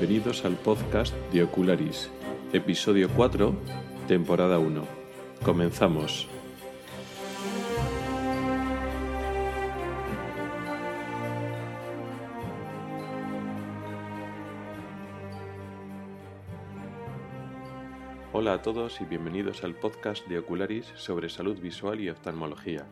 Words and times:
Bienvenidos 0.00 0.46
al 0.46 0.54
podcast 0.54 1.14
de 1.30 1.42
Ocularis, 1.42 2.08
episodio 2.54 3.10
4, 3.14 3.54
temporada 4.08 4.58
1. 4.58 4.82
Comenzamos. 5.44 6.26
Hola 18.32 18.54
a 18.54 18.62
todos 18.62 19.02
y 19.02 19.04
bienvenidos 19.04 19.64
al 19.64 19.74
podcast 19.74 20.26
de 20.28 20.38
Ocularis 20.38 20.86
sobre 20.96 21.28
salud 21.28 21.60
visual 21.60 22.00
y 22.00 22.08
oftalmología. 22.08 22.86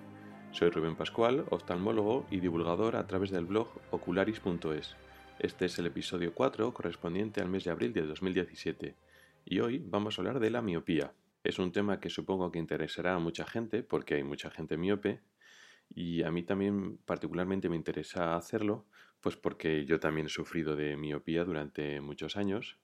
Soy 0.52 0.68
Rubén 0.68 0.94
Pascual, 0.94 1.46
oftalmólogo 1.48 2.26
y 2.30 2.40
divulgador 2.40 2.96
a 2.96 3.06
través 3.06 3.30
del 3.30 3.46
blog 3.46 3.68
ocularis.es. 3.92 5.07
Este 5.38 5.66
es 5.66 5.78
el 5.78 5.86
episodio 5.86 6.34
4 6.34 6.74
correspondiente 6.74 7.40
al 7.40 7.48
mes 7.48 7.62
de 7.62 7.70
abril 7.70 7.92
de 7.92 8.02
2017 8.02 8.96
y 9.44 9.60
hoy 9.60 9.78
vamos 9.78 10.18
a 10.18 10.20
hablar 10.20 10.40
de 10.40 10.50
la 10.50 10.62
miopía. 10.62 11.12
Es 11.44 11.60
un 11.60 11.70
tema 11.70 12.00
que 12.00 12.10
supongo 12.10 12.50
que 12.50 12.58
interesará 12.58 13.14
a 13.14 13.20
mucha 13.20 13.46
gente 13.46 13.84
porque 13.84 14.16
hay 14.16 14.24
mucha 14.24 14.50
gente 14.50 14.76
miope 14.76 15.20
y 15.94 16.24
a 16.24 16.32
mí 16.32 16.42
también 16.42 16.98
particularmente 16.98 17.68
me 17.68 17.76
interesa 17.76 18.34
hacerlo 18.34 18.86
pues 19.20 19.36
porque 19.36 19.84
yo 19.84 20.00
también 20.00 20.26
he 20.26 20.30
sufrido 20.30 20.74
de 20.74 20.96
miopía 20.96 21.44
durante 21.44 22.00
muchos 22.00 22.36
años. 22.36 22.76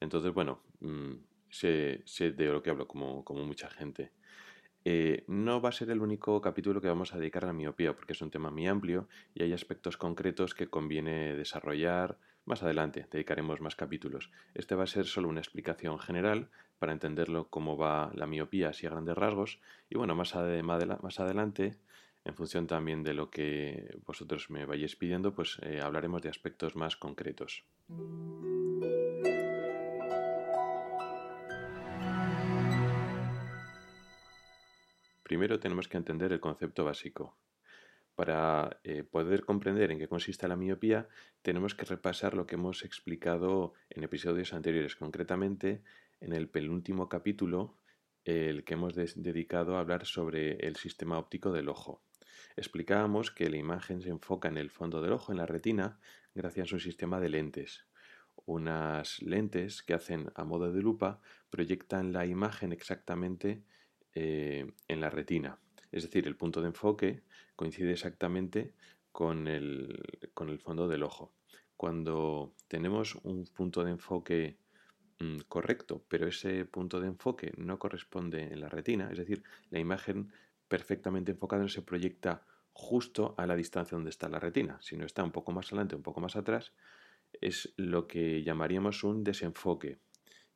Entonces, 0.00 0.34
bueno, 0.34 0.60
mm, 0.80 1.12
sé, 1.50 2.02
de 2.18 2.46
lo 2.46 2.64
que 2.64 2.70
hablo 2.70 2.88
como, 2.88 3.24
como 3.24 3.44
mucha 3.44 3.70
gente. 3.70 4.10
Eh, 4.84 5.24
no 5.28 5.60
va 5.60 5.68
a 5.68 5.72
ser 5.72 5.90
el 5.90 6.00
único 6.00 6.40
capítulo 6.40 6.80
que 6.80 6.88
vamos 6.88 7.14
a 7.14 7.18
dedicar 7.18 7.44
a 7.44 7.48
la 7.48 7.52
miopía, 7.52 7.94
porque 7.94 8.12
es 8.12 8.22
un 8.22 8.30
tema 8.30 8.50
muy 8.50 8.66
amplio 8.66 9.08
y 9.34 9.42
hay 9.42 9.52
aspectos 9.52 9.96
concretos 9.96 10.54
que 10.54 10.68
conviene 10.68 11.34
desarrollar. 11.34 12.18
Más 12.44 12.62
adelante 12.62 13.06
dedicaremos 13.10 13.60
más 13.60 13.76
capítulos. 13.76 14.30
Este 14.54 14.74
va 14.74 14.84
a 14.84 14.88
ser 14.88 15.06
solo 15.06 15.28
una 15.28 15.40
explicación 15.40 15.98
general 16.00 16.50
para 16.78 16.92
entenderlo 16.92 17.48
cómo 17.48 17.76
va 17.76 18.10
la 18.14 18.26
miopía 18.26 18.70
así 18.70 18.86
a 18.86 18.90
grandes 18.90 19.16
rasgos. 19.16 19.60
Y 19.88 19.96
bueno, 19.96 20.16
más, 20.16 20.34
más 20.34 21.20
adelante, 21.20 21.78
en 22.24 22.34
función 22.34 22.66
también 22.66 23.04
de 23.04 23.14
lo 23.14 23.30
que 23.30 23.96
vosotros 24.04 24.50
me 24.50 24.66
vayáis 24.66 24.96
pidiendo, 24.96 25.32
pues 25.32 25.58
eh, 25.62 25.80
hablaremos 25.80 26.22
de 26.22 26.30
aspectos 26.30 26.74
más 26.74 26.96
concretos. 26.96 27.64
Primero 35.32 35.58
tenemos 35.58 35.88
que 35.88 35.96
entender 35.96 36.30
el 36.30 36.40
concepto 36.40 36.84
básico. 36.84 37.38
Para 38.14 38.80
eh, 38.84 39.02
poder 39.02 39.46
comprender 39.46 39.90
en 39.90 39.98
qué 39.98 40.06
consiste 40.06 40.46
la 40.46 40.56
miopía, 40.56 41.08
tenemos 41.40 41.74
que 41.74 41.86
repasar 41.86 42.34
lo 42.34 42.46
que 42.46 42.56
hemos 42.56 42.84
explicado 42.84 43.72
en 43.88 44.04
episodios 44.04 44.52
anteriores, 44.52 44.94
concretamente 44.94 45.82
en 46.20 46.34
el 46.34 46.50
penúltimo 46.50 47.08
capítulo, 47.08 47.78
el 48.26 48.62
que 48.64 48.74
hemos 48.74 48.94
dedicado 48.94 49.78
a 49.78 49.80
hablar 49.80 50.04
sobre 50.04 50.56
el 50.66 50.76
sistema 50.76 51.18
óptico 51.18 51.50
del 51.50 51.70
ojo. 51.70 52.02
Explicábamos 52.54 53.30
que 53.30 53.48
la 53.48 53.56
imagen 53.56 54.02
se 54.02 54.10
enfoca 54.10 54.48
en 54.48 54.58
el 54.58 54.68
fondo 54.68 55.00
del 55.00 55.14
ojo, 55.14 55.32
en 55.32 55.38
la 55.38 55.46
retina, 55.46 55.98
gracias 56.34 56.72
a 56.72 56.74
un 56.74 56.80
sistema 56.82 57.20
de 57.20 57.30
lentes. 57.30 57.86
Unas 58.44 59.22
lentes 59.22 59.82
que 59.82 59.94
hacen 59.94 60.30
a 60.34 60.44
modo 60.44 60.70
de 60.72 60.82
lupa 60.82 61.22
proyectan 61.48 62.12
la 62.12 62.26
imagen 62.26 62.70
exactamente 62.70 63.62
eh, 64.14 64.70
en 64.88 65.00
la 65.00 65.10
retina. 65.10 65.58
Es 65.90 66.02
decir, 66.04 66.26
el 66.26 66.36
punto 66.36 66.60
de 66.60 66.68
enfoque 66.68 67.22
coincide 67.56 67.92
exactamente 67.92 68.72
con 69.12 69.46
el, 69.46 70.02
con 70.34 70.48
el 70.48 70.58
fondo 70.58 70.88
del 70.88 71.02
ojo. 71.02 71.32
Cuando 71.76 72.54
tenemos 72.68 73.16
un 73.22 73.44
punto 73.46 73.84
de 73.84 73.90
enfoque 73.90 74.56
mm, 75.18 75.40
correcto, 75.48 76.04
pero 76.08 76.26
ese 76.26 76.64
punto 76.64 77.00
de 77.00 77.08
enfoque 77.08 77.52
no 77.56 77.78
corresponde 77.78 78.52
en 78.52 78.60
la 78.60 78.68
retina, 78.68 79.10
es 79.10 79.18
decir, 79.18 79.42
la 79.70 79.78
imagen 79.78 80.32
perfectamente 80.68 81.32
enfocada 81.32 81.62
no 81.62 81.68
se 81.68 81.82
proyecta 81.82 82.46
justo 82.72 83.34
a 83.36 83.46
la 83.46 83.56
distancia 83.56 83.96
donde 83.96 84.10
está 84.10 84.28
la 84.28 84.40
retina, 84.40 84.78
sino 84.80 85.04
está 85.04 85.22
un 85.22 85.32
poco 85.32 85.52
más 85.52 85.66
adelante, 85.66 85.96
un 85.96 86.02
poco 86.02 86.20
más 86.20 86.36
atrás, 86.36 86.72
es 87.40 87.74
lo 87.76 88.06
que 88.06 88.42
llamaríamos 88.42 89.04
un 89.04 89.24
desenfoque 89.24 89.98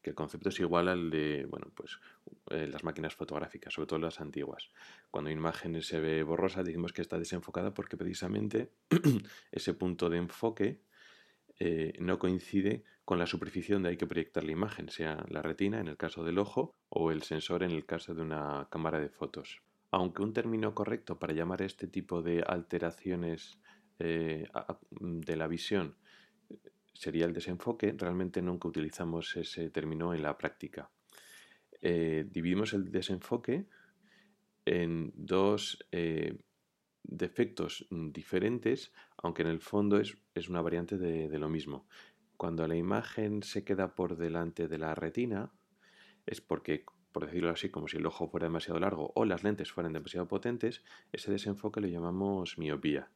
que 0.07 0.11
el 0.11 0.15
concepto 0.15 0.51
es 0.51 0.61
igual 0.61 0.87
al 0.87 1.11
de 1.11 1.47
bueno, 1.47 1.67
pues, 1.75 1.99
eh, 2.51 2.69
las 2.69 2.85
máquinas 2.85 3.17
fotográficas, 3.17 3.75
sobre 3.75 3.89
todo 3.89 3.99
las 3.99 4.21
antiguas. 4.21 4.71
Cuando 5.11 5.31
una 5.31 5.41
imagen 5.41 5.83
se 5.83 5.99
ve 5.99 6.23
borrosa, 6.23 6.63
decimos 6.63 6.93
que 6.93 7.03
está 7.03 7.19
desenfocada 7.19 7.75
porque 7.75 7.97
precisamente 7.97 8.71
ese 9.51 9.75
punto 9.75 10.09
de 10.09 10.19
enfoque 10.19 10.81
eh, 11.59 11.93
no 11.99 12.21
coincide 12.21 12.85
con 13.05 13.19
la 13.19 13.27
superficie 13.27 13.75
donde 13.75 13.89
hay 13.89 13.97
que 13.97 14.07
proyectar 14.07 14.45
la 14.45 14.53
imagen, 14.53 14.91
sea 14.91 15.27
la 15.29 15.43
retina 15.43 15.81
en 15.81 15.89
el 15.89 15.97
caso 15.97 16.23
del 16.23 16.39
ojo 16.39 16.77
o 16.89 17.11
el 17.11 17.25
sensor 17.25 17.65
en 17.65 17.73
el 17.73 17.85
caso 17.85 18.15
de 18.15 18.23
una 18.23 18.69
cámara 18.71 19.01
de 19.01 19.09
fotos. 19.09 19.61
Aunque 19.91 20.23
un 20.23 20.33
término 20.33 20.73
correcto 20.73 21.19
para 21.19 21.33
llamar 21.33 21.63
este 21.63 21.89
tipo 21.89 22.23
de 22.23 22.45
alteraciones 22.47 23.59
eh, 23.99 24.47
de 25.01 25.37
la 25.37 25.49
visión 25.49 25.97
sería 26.99 27.27
el 27.27 27.33
desenfoque, 27.33 27.95
realmente 27.97 28.43
nunca 28.43 28.69
utilizamos 28.69 29.37
ese 29.37 29.71
término 29.71 30.15
en 30.15 30.23
la 30.23 30.37
práctica. 30.37 30.91
Eh, 31.81 32.27
dividimos 32.31 32.73
el 32.73 32.91
desenfoque 32.91 33.67
en 34.65 35.13
dos 35.15 35.87
eh, 35.93 36.39
defectos 37.03 37.87
diferentes, 37.91 38.93
aunque 39.19 39.43
en 39.43 39.49
el 39.49 39.61
fondo 39.61 39.99
es, 39.99 40.17
una 40.49 40.63
variante 40.63 40.99
de, 40.99 41.29
de, 41.29 41.39
lo 41.39 41.49
mismo. 41.49 41.87
Cuando 42.37 42.67
la 42.67 42.77
imagen 42.77 43.43
se 43.43 43.65
queda 43.65 43.95
por 43.95 44.17
delante 44.17 44.69
de 44.69 44.79
la 44.79 44.95
retina, 44.95 45.53
es 46.27 46.41
porque, 46.41 46.85
por 47.13 47.27
decirlo 47.27 47.51
así, 47.51 47.71
como 47.71 47.89
si 47.89 47.99
el 47.99 48.07
ojo 48.07 48.29
fuera 48.29 48.47
demasiado 48.47 48.81
largo 48.81 49.13
o 49.15 49.25
las 49.25 49.45
lentes 49.45 49.71
fueran 49.71 49.93
demasiado 49.93 50.27
potentes, 50.27 50.83
ese 51.13 51.31
desenfoque 51.31 51.81
lo 51.81 51.87
llamamos 51.87 52.59
miopía. 52.59 53.11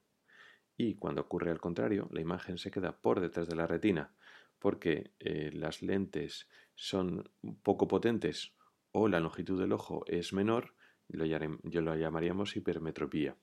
Y 0.83 0.95
cuando 0.95 1.21
ocurre 1.21 1.51
al 1.51 1.61
contrario, 1.61 2.09
la 2.11 2.23
imagen 2.23 2.57
se 2.57 2.71
queda 2.71 2.97
por 2.97 3.21
detrás 3.21 3.47
de 3.47 3.55
la 3.55 3.67
retina 3.67 4.15
porque 4.59 5.13
eh, 5.19 5.51
las 5.53 5.83
lentes 5.83 6.49
son 6.75 7.29
poco 7.63 7.87
potentes 7.87 8.55
o 8.91 9.07
la 9.07 9.21
longitud 9.21 9.61
del 9.61 9.73
ojo 9.73 10.05
es 10.07 10.33
menor, 10.33 10.75
yo 11.11 11.83
lo 11.83 11.97
llamaríamos 11.97 12.57
hipermetropía. 12.57 13.37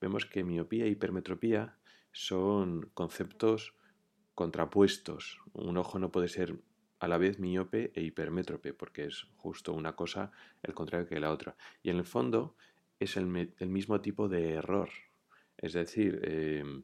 Vemos 0.00 0.24
que 0.24 0.44
miopía 0.44 0.86
e 0.86 0.88
hipermetropía 0.88 1.76
son 2.10 2.90
conceptos 2.94 3.74
contrapuestos. 4.34 5.42
Un 5.52 5.76
ojo 5.76 5.98
no 5.98 6.10
puede 6.10 6.28
ser 6.28 6.58
a 7.00 7.06
la 7.06 7.18
vez 7.18 7.38
miope 7.38 7.92
e 7.94 8.00
hipermétrope, 8.00 8.72
porque 8.72 9.04
es 9.04 9.26
justo 9.36 9.74
una 9.74 9.94
cosa 9.94 10.32
el 10.62 10.72
contrario 10.72 11.06
que 11.06 11.20
la 11.20 11.32
otra. 11.32 11.54
Y 11.82 11.90
en 11.90 11.98
el 11.98 12.06
fondo 12.06 12.56
es 12.98 13.18
el 13.18 13.26
mismo 13.68 14.00
tipo 14.00 14.30
de 14.30 14.52
error 14.52 14.88
es 15.62 15.72
decir, 15.72 16.20
em, 16.24 16.82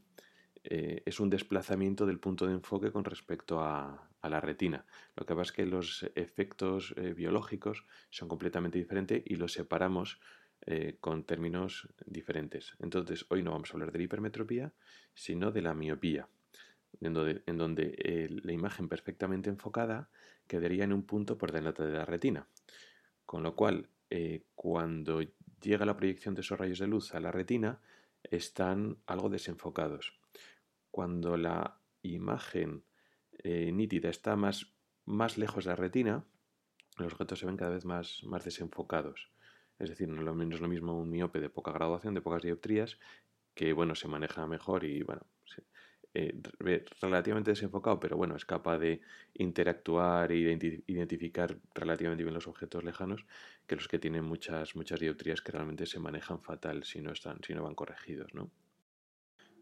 eh, 0.63 1.03
es 1.05 1.21
un 1.21 1.31
desplazamiento 1.31 2.07
del 2.07 2.21
punto 2.21 2.47
de 2.47 2.55
enfoque 2.55 2.93
con 2.93 3.05
respecto 3.05 3.61
a, 3.61 4.05
la 4.23 4.41
retina. 4.43 4.85
Lo 5.17 5.25
que 5.25 5.35
pasa 5.35 5.51
es 5.51 5.53
que 5.53 5.65
los 5.65 6.03
efectos 6.15 6.93
eh, 6.99 7.15
biológicos 7.15 7.87
son 8.11 8.29
completamente 8.29 8.77
diferentes 8.79 9.23
y 9.25 9.37
los 9.37 9.55
separamos 9.55 10.21
eh, 10.67 10.99
con 11.01 11.25
términos 11.25 11.89
diferentes. 12.05 12.75
Entonces, 12.79 13.25
hoy 13.31 13.43
no 13.43 13.53
vamos 13.53 13.71
a 13.71 13.73
hablar 13.75 13.91
de 13.91 13.99
la 13.99 14.05
hipermetropía, 14.05 14.75
sino 15.15 15.51
de 15.51 15.63
la 15.63 15.73
miopía, 15.73 16.29
en 17.01 17.15
donde, 17.15 18.29
la 18.43 18.53
imagen 18.53 18.89
perfectamente 18.89 19.49
enfocada 19.49 20.11
quedaría 20.47 20.85
en 20.85 20.93
un 20.93 21.05
punto 21.07 21.39
por 21.39 21.51
delante 21.51 21.85
de 21.85 21.93
la 21.93 22.05
retina. 22.05 22.49
Con 23.25 23.43
lo 23.43 23.57
cual, 23.57 23.89
cuando 24.55 25.23
llega 25.63 25.87
la 25.87 25.97
proyección 25.97 26.35
de 26.35 26.43
esos 26.43 26.59
rayos 26.59 26.81
de 26.81 26.87
luz 26.89 27.15
a 27.15 27.21
la 27.21 27.33
retina, 27.33 27.81
están 28.25 28.99
algo 29.07 29.29
desenfocados. 29.29 30.19
Cuando 30.91 31.37
la 31.37 31.81
imagen 32.03 32.85
eh, 33.45 33.73
nítida 33.73 34.09
está 34.09 34.37
más, 34.37 34.75
más 35.05 35.39
lejos 35.39 35.65
de 35.65 35.71
la 35.71 35.77
retina, 35.77 36.25
los 36.97 37.13
objetos 37.13 37.39
se 37.39 37.47
ven 37.47 37.57
cada 37.57 37.73
vez 37.73 37.85
más, 37.85 38.23
más 38.25 38.45
desenfocados. 38.45 39.31
Es 39.79 39.91
decir, 39.91 40.09
no 40.09 40.19
es 40.19 40.61
lo 40.61 40.69
mismo 40.69 40.99
un 40.99 41.11
miope 41.11 41.41
de 41.41 41.51
poca 41.51 41.73
graduación, 41.73 42.15
de 42.15 42.21
pocas 42.21 42.43
dioptrías, 42.43 42.99
que 43.55 43.73
bueno, 43.73 43.95
se 43.95 44.09
maneja 44.09 44.47
mejor 44.47 44.85
y 44.85 45.03
bueno, 45.03 45.23
eh, 46.21 46.85
relativamente 47.01 47.53
desenfocado, 47.53 48.01
pero 48.01 48.17
bueno, 48.17 48.35
es 48.35 48.45
capaz 48.45 48.79
de 48.79 49.01
interactuar 49.35 50.33
e 50.33 50.39
identificar 50.89 51.57
relativamente 51.75 52.25
bien 52.25 52.35
los 52.35 52.49
objetos 52.49 52.83
lejanos 52.83 53.25
que 53.69 53.77
los 53.77 53.87
que 53.87 54.01
tienen 54.01 54.25
muchas, 54.25 54.75
muchas 54.75 54.99
dioptrías 54.99 55.43
que 55.43 55.53
realmente 55.53 55.87
se 55.87 56.01
manejan 56.01 56.41
fatal 56.41 56.83
si 56.83 57.01
no, 57.01 57.13
están, 57.13 57.39
si 57.47 57.55
no 57.55 57.63
van 57.63 57.77
corregidos. 57.77 58.35
¿no? 58.35 58.51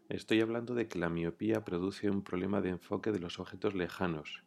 Estoy 0.09 0.41
hablando 0.41 0.73
de 0.73 0.87
que 0.87 0.97
la 0.97 1.09
miopía 1.09 1.63
produce 1.63 2.09
un 2.09 2.23
problema 2.23 2.59
de 2.59 2.69
enfoque 2.69 3.11
de 3.11 3.19
los 3.19 3.37
objetos 3.37 3.75
lejanos. 3.75 4.43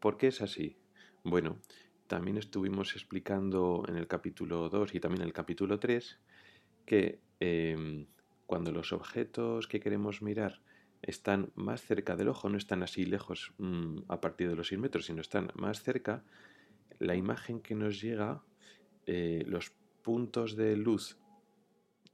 ¿Por 0.00 0.18
qué 0.18 0.26
es 0.26 0.42
así? 0.42 0.76
Bueno, 1.24 1.62
también 2.08 2.36
estuvimos 2.36 2.94
explicando 2.94 3.84
en 3.88 3.96
el 3.96 4.06
capítulo 4.06 4.68
2 4.68 4.94
y 4.94 5.00
también 5.00 5.22
en 5.22 5.28
el 5.28 5.32
capítulo 5.32 5.78
3 5.78 6.20
que 6.84 7.20
em, 7.40 8.06
cuando 8.44 8.70
los 8.70 8.92
objetos 8.92 9.66
que 9.66 9.80
queremos 9.80 10.20
mirar 10.20 10.60
están 11.02 11.52
más 11.54 11.82
cerca 11.82 12.16
del 12.16 12.28
ojo, 12.28 12.48
no 12.48 12.58
están 12.58 12.82
así 12.82 13.04
lejos 13.04 13.52
mm, 13.58 13.98
a 14.08 14.20
partir 14.20 14.48
de 14.48 14.56
los 14.56 14.68
6 14.68 14.80
metros, 14.80 15.06
sino 15.06 15.20
están 15.20 15.50
más 15.54 15.82
cerca, 15.82 16.24
la 16.98 17.14
imagen 17.14 17.60
que 17.60 17.74
nos 17.74 18.00
llega, 18.00 18.42
eh, 19.06 19.44
los 19.46 19.72
puntos 20.02 20.56
de 20.56 20.76
luz 20.76 21.18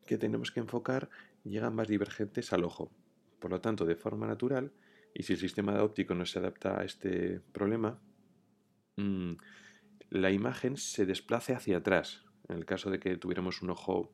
que 0.07 0.19
tenemos 0.19 0.51
que 0.51 0.61
enfocar 0.61 1.09
llegan 1.45 1.75
más 1.75 1.89
divergentes 1.89 2.53
al 2.53 2.65
ojo. 2.65 2.91
Por 3.39 3.51
lo 3.51 3.61
tanto, 3.61 3.85
de 3.85 3.97
forma 3.97 4.27
natural, 4.27 4.73
y 5.15 5.23
si 5.23 5.35
el 5.35 5.39
sistema 5.39 5.83
óptico 5.83 6.15
no 6.15 6.27
se 6.27 6.39
adapta 6.39 6.81
a 6.81 6.85
este 6.85 7.41
problema, 7.53 8.01
mm, 8.97 9.35
la 10.11 10.31
imagen 10.31 10.77
se 10.77 11.07
desplace 11.07 11.55
hacia 11.55 11.79
atrás. 11.79 12.25
En 12.49 12.57
el 12.57 12.65
caso 12.65 12.91
de 12.91 12.99
que 12.99 13.17
tuviéramos 13.17 13.63
un 13.63 13.71
ojo 13.71 14.13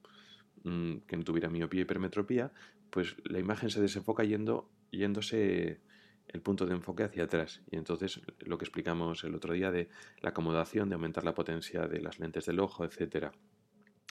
mm, 0.64 0.98
que 1.06 1.16
no 1.16 1.24
tuviera 1.24 1.48
miopía 1.48 1.80
y 1.80 1.82
hipermetropía, 1.82 2.52
pues 2.90 3.16
la 3.24 3.38
imagen 3.38 3.70
se 3.70 3.80
desenfoca 3.80 4.24
yendo, 4.24 4.70
yéndose 4.90 5.80
el 6.28 6.42
punto 6.42 6.66
de 6.66 6.74
enfoque 6.74 7.04
hacia 7.04 7.24
atrás. 7.24 7.62
Y 7.70 7.76
entonces 7.76 8.20
lo 8.40 8.58
que 8.58 8.64
explicamos 8.64 9.24
el 9.24 9.34
otro 9.34 9.52
día 9.52 9.70
de 9.70 9.88
la 10.20 10.30
acomodación, 10.30 10.88
de 10.88 10.94
aumentar 10.94 11.24
la 11.24 11.34
potencia 11.34 11.86
de 11.86 12.00
las 12.00 12.18
lentes 12.18 12.46
del 12.46 12.60
ojo, 12.60 12.84
etc. 12.84 13.32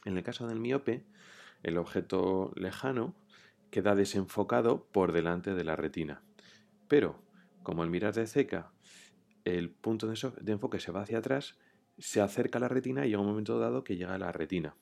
En 0.05 0.17
el 0.17 0.23
caso 0.23 0.47
del 0.47 0.59
miope, 0.59 1.05
el 1.63 1.77
objeto 1.77 2.51
lejano 2.55 3.15
queda 3.71 3.95
desenfocado 3.95 4.85
por 4.91 5.11
delante 5.11 5.53
de 5.53 5.63
la 5.63 5.75
retina. 5.75 6.21
Pero, 6.87 7.21
como 7.63 7.83
al 7.83 7.89
mirar 7.89 8.13
de 8.13 8.27
cerca 8.27 8.71
el 9.45 9.69
punto 9.69 10.07
de 10.07 10.51
enfoque 10.51 10.79
se 10.79 10.91
va 10.91 11.01
hacia 11.01 11.19
atrás, 11.19 11.57
se 11.97 12.21
acerca 12.21 12.57
a 12.57 12.61
la 12.61 12.67
retina 12.67 13.05
y 13.05 13.09
llega 13.09 13.21
un 13.21 13.27
momento 13.27 13.59
dado 13.59 13.83
que 13.83 13.95
llega 13.95 14.15
a 14.15 14.19
la 14.19 14.31
retina. 14.31 14.75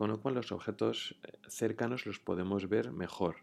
Con 0.00 0.08
lo 0.08 0.18
cual 0.18 0.36
los 0.36 0.50
objetos 0.50 1.14
eh, 1.24 1.36
cercanos 1.46 2.06
los 2.06 2.18
podemos 2.18 2.70
ver 2.70 2.90
mejor. 2.90 3.36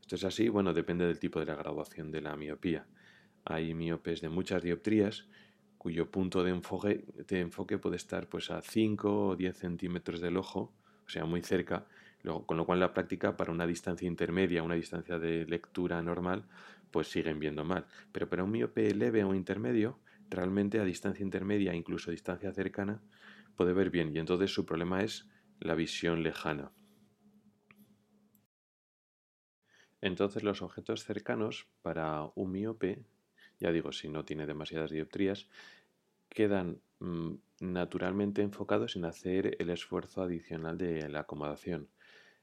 Esto 0.00 0.14
es 0.14 0.24
así, 0.24 0.48
bueno, 0.48 0.72
depende 0.72 1.06
del 1.06 1.18
tipo 1.18 1.38
de 1.38 1.44
la 1.44 1.54
graduación 1.54 2.10
de 2.10 2.22
la 2.22 2.34
miopía. 2.34 2.86
Hay 3.44 3.74
miopes 3.74 4.22
de 4.22 4.30
muchas 4.30 4.62
dioptrías 4.62 5.28
cuyo 5.76 6.10
punto 6.10 6.42
de 6.42 6.52
enfoque, 6.52 7.04
de 7.28 7.40
enfoque 7.40 7.76
puede 7.76 7.96
estar 7.96 8.26
pues, 8.26 8.50
a 8.50 8.62
5 8.62 9.26
o 9.28 9.36
10 9.36 9.54
centímetros 9.54 10.22
del 10.22 10.38
ojo, 10.38 10.72
o 11.04 11.10
sea, 11.10 11.26
muy 11.26 11.42
cerca, 11.42 11.86
con 12.46 12.56
lo 12.56 12.64
cual 12.64 12.80
la 12.80 12.94
práctica 12.94 13.36
para 13.36 13.52
una 13.52 13.66
distancia 13.66 14.08
intermedia, 14.08 14.62
una 14.62 14.76
distancia 14.76 15.18
de 15.18 15.44
lectura 15.44 16.00
normal, 16.00 16.46
pues 16.90 17.08
siguen 17.08 17.38
viendo 17.38 17.66
mal. 17.66 17.84
Pero 18.12 18.30
para 18.30 18.44
un 18.44 18.50
miope 18.50 18.94
leve 18.94 19.24
o 19.24 19.34
intermedio, 19.34 19.98
realmente 20.30 20.80
a 20.80 20.84
distancia 20.84 21.22
intermedia, 21.22 21.74
incluso 21.74 22.10
distancia 22.10 22.50
cercana, 22.50 23.02
puede 23.56 23.74
ver 23.74 23.90
bien 23.90 24.16
y 24.16 24.18
entonces 24.20 24.50
su 24.50 24.64
problema 24.64 25.02
es 25.02 25.28
la 25.60 25.74
visión 25.74 26.22
lejana. 26.22 26.72
Entonces 30.00 30.42
los 30.42 30.62
objetos 30.62 31.04
cercanos 31.04 31.66
para 31.82 32.30
un 32.34 32.52
miope, 32.52 33.04
ya 33.58 33.72
digo, 33.72 33.92
si 33.92 34.08
no 34.08 34.24
tiene 34.24 34.46
demasiadas 34.46 34.90
dioptrías, 34.90 35.48
quedan 36.28 36.80
mm, 37.00 37.34
naturalmente 37.60 38.42
enfocados 38.42 38.92
sin 38.92 39.04
hacer 39.04 39.56
el 39.58 39.70
esfuerzo 39.70 40.22
adicional 40.22 40.76
de 40.78 41.08
la 41.08 41.20
acomodación. 41.20 41.88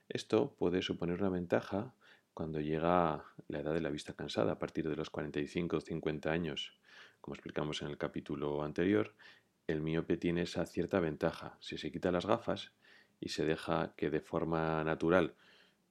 Esto 0.10 0.56
puede 0.58 0.82
suponer 0.82 1.20
una 1.20 1.30
ventaja 1.30 1.94
cuando 2.34 2.60
llega 2.60 3.24
la 3.48 3.60
edad 3.60 3.74
de 3.74 3.82
la 3.82 3.92
vista 3.92 4.14
cansada, 4.14 4.54
a 4.54 4.60
partir 4.60 4.90
de 4.90 4.96
los 4.96 5.10
45 5.10 5.78
o 5.78 5.82
50 5.82 6.32
años. 6.32 6.78
Como 7.22 7.36
explicamos 7.36 7.82
en 7.82 7.90
el 7.90 7.98
capítulo 7.98 8.64
anterior, 8.64 9.16
el 9.68 9.82
miope 9.82 10.18
tiene 10.18 10.42
esa 10.42 10.66
cierta 10.66 11.00
ventaja. 11.00 11.58
Si 11.62 11.78
se 11.78 11.92
quita 11.92 12.12
las 12.12 12.26
gafas 12.26 12.74
y 13.24 13.30
se 13.30 13.46
deja 13.46 13.94
que 13.96 14.10
de 14.10 14.20
forma 14.20 14.84
natural 14.84 15.36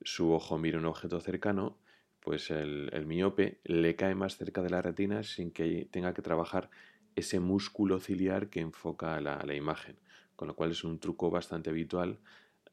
su 0.02 0.32
ojo 0.32 0.58
mire 0.58 0.76
un 0.76 0.84
objeto 0.84 1.19
cercano, 1.20 1.79
pues 2.20 2.50
el, 2.50 2.90
miope 3.06 3.58
le 3.64 3.96
cae 3.96 4.14
más 4.14 4.37
cerca 4.37 4.62
de 4.62 4.69
la 4.69 4.82
retina 4.82 5.23
sin 5.23 5.50
que 5.50 5.88
tenga 5.90 6.12
que 6.12 6.20
trabajar 6.20 6.69
ese 7.17 7.40
músculo 7.40 8.00
ciliar 8.00 8.50
que 8.50 8.61
enfoca 8.61 9.19
la, 9.20 9.55
imagen. 9.55 9.96
Con 10.37 10.49
lo 10.49 10.55
cual 10.55 10.73
es 10.73 10.84
un 10.84 10.99
truco 10.99 11.31
bastante 11.31 11.70
habitual 11.70 12.19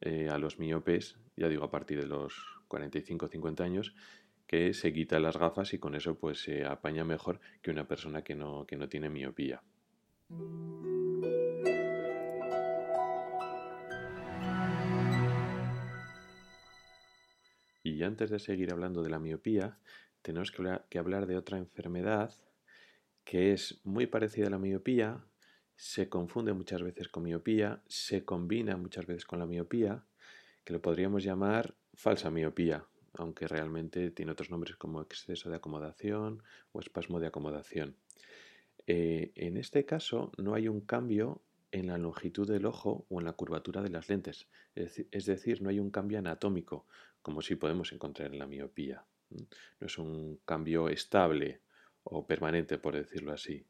eh, 0.02 0.28
a 0.30 0.38
los 0.38 0.60
miopes, 0.60 1.18
ya 1.38 1.48
digo 1.48 1.64
a 1.64 1.72
partir 1.72 2.00
de 2.02 2.08
los 2.08 2.34
45 2.68 3.26
o 3.26 3.30
50 3.30 3.64
años, 3.64 3.96
que 4.46 4.74
se 4.74 4.92
quita 4.92 5.20
las 5.20 5.38
gafas 5.38 5.74
y 5.74 5.80
con 5.80 5.96
eso 5.96 6.18
pues 6.18 6.42
se 6.42 6.66
apaña 6.66 7.06
mejor 7.06 7.40
que 7.62 7.72
una 7.72 7.88
persona 7.88 8.24
que 8.24 8.36
no, 8.36 8.66
que 8.66 8.76
no 8.76 8.90
tiene 8.90 9.10
miopía. 9.10 9.62
Y 18.00 18.04
antes 18.04 18.30
de 18.30 18.40
seguir 18.40 18.72
hablando 18.72 19.04
de 19.04 19.10
la 19.10 19.20
miopía, 19.20 19.78
tenemos 20.22 20.54
que 20.54 21.00
hablar 21.00 21.28
de 21.28 21.36
otra 21.36 21.58
enfermedad 21.58 22.34
que 23.26 23.52
es 23.52 23.82
muy 23.84 24.08
parecida 24.08 24.48
a 24.48 24.52
la 24.52 24.58
miopía, 24.58 25.26
se 25.76 26.08
confunde 26.08 26.54
muchas 26.54 26.82
veces 26.82 27.10
con 27.10 27.24
miopía, 27.24 27.84
se 27.90 28.24
combina 28.24 28.78
muchas 28.78 29.06
veces 29.06 29.26
con 29.26 29.40
la 29.40 29.46
miopía, 29.46 30.06
que 30.64 30.72
lo 30.72 30.82
podríamos 30.82 31.26
llamar 31.26 31.76
falsa 31.94 32.32
miopía, 32.32 32.86
aunque 33.16 33.50
realmente 33.50 34.12
tiene 34.12 34.32
otros 34.32 34.50
nombres 34.50 34.78
como 34.78 35.02
exceso 35.02 35.50
de 35.50 35.58
acomodación 35.58 36.42
o 36.72 36.80
espasmo 36.80 37.20
de 37.20 37.28
acomodación. 37.28 37.98
Eh, 38.88 39.34
en 39.36 39.58
este 39.58 39.84
caso 39.84 40.32
no 40.38 40.54
hay 40.54 40.70
un 40.70 40.80
cambio 40.80 41.42
en 41.72 41.88
la 41.88 41.98
longitud 41.98 42.48
del 42.48 42.66
ojo 42.66 43.06
o 43.10 43.20
en 43.20 43.26
la 43.26 43.34
curvatura 43.34 43.82
de 43.82 43.90
las 43.90 44.10
lentes, 44.10 44.48
es 44.74 45.26
decir, 45.26 45.62
no 45.62 45.70
hay 45.70 45.80
un 45.80 45.92
cambio 45.92 46.18
anatómico, 46.18 46.88
como 47.22 47.42
si 47.42 47.56
podemos 47.56 47.92
encontrar 47.92 48.32
en 48.32 48.40
la 48.40 48.48
miopía. 48.48 49.06
No 49.30 49.88
es 49.88 49.98
un 49.98 50.40
cambio 50.46 50.90
estable 50.90 51.62
o 52.04 52.26
permanente, 52.26 52.78
por 52.78 52.96
decirlo 52.96 53.34
así 53.34 53.66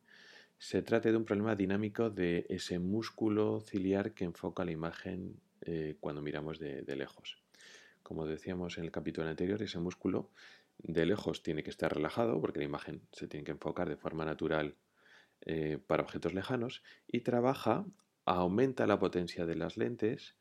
se 0.60 0.82
trata 0.82 1.10
de 1.10 1.16
un 1.16 1.24
problema 1.24 1.56
dinámico 1.56 2.10
de 2.10 2.46
ese 2.50 2.80
músculo 2.80 3.62
ciliar 3.62 4.14
que 4.14 4.26
enfoca 4.26 4.66
la 4.66 4.72
imagen 4.72 5.40
eh, 5.62 5.96
cuando 6.02 6.22
miramos 6.22 6.60
de, 6.60 6.84
lejos. 6.98 7.42
Como 8.04 8.28
decíamos 8.28 8.78
en 8.78 8.84
el 8.84 8.92
capítulo 8.92 9.30
anterior, 9.30 9.62
ese 9.62 9.80
músculo 9.80 10.30
de 10.78 11.06
lejos 11.06 11.44
tiene 11.44 11.64
que 11.64 11.70
estar 11.70 11.94
relajado 11.94 12.42
porque 12.42 12.60
la 12.60 12.66
imagen 12.66 13.02
se 13.14 13.30
tiene 13.30 13.46
que 13.46 13.52
enfocar 13.52 13.88
de 13.88 13.96
forma 13.96 14.26
natural 14.26 14.76
eh, 15.42 15.80
para 15.88 16.04
objetos 16.04 16.34
lejanos 16.34 16.84
y 17.08 17.22
trabaja, 17.22 17.86
aumenta 18.26 18.86
la 18.86 19.00
potencia 19.00 19.46
de 19.46 19.56
las 19.56 19.78
lentes 19.78 20.36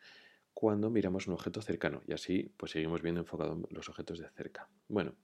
cuando 0.60 0.90
miramos 0.90 1.28
un 1.28 1.34
objeto 1.34 1.62
cercano 1.62 2.02
y 2.08 2.12
así 2.12 2.52
pues 2.56 2.72
seguimos 2.72 3.00
viendo 3.00 3.20
enfocados 3.20 3.60
los 3.70 3.88
objetos 3.88 4.18
de 4.18 4.28
cerca. 4.30 4.68
Bueno, 4.88 5.14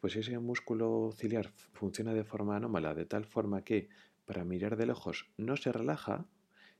pues 0.00 0.16
ese 0.16 0.38
músculo 0.38 1.10
ciliar 1.14 1.50
funciona 1.74 2.14
de 2.14 2.24
forma 2.24 2.56
anómala, 2.56 2.94
de 2.94 3.04
tal 3.04 3.26
forma 3.26 3.64
que 3.64 3.90
para 4.24 4.44
mirar 4.44 4.78
de 4.78 4.86
lejos 4.86 5.28
no 5.36 5.58
se 5.58 5.72
relaja, 5.72 6.24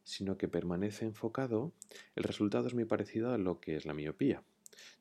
sino 0.04 0.38
que 0.38 0.49
permanece 0.49 1.04
enfocado, 1.04 1.75
el 2.16 2.22
resultado 2.25 2.66
es 2.66 2.72
muy 2.72 2.87
parecido 2.87 3.30
a 3.30 3.37
lo 3.37 3.61
que 3.61 3.76
es 3.76 3.84
la 3.84 3.92
miopía. 3.92 4.42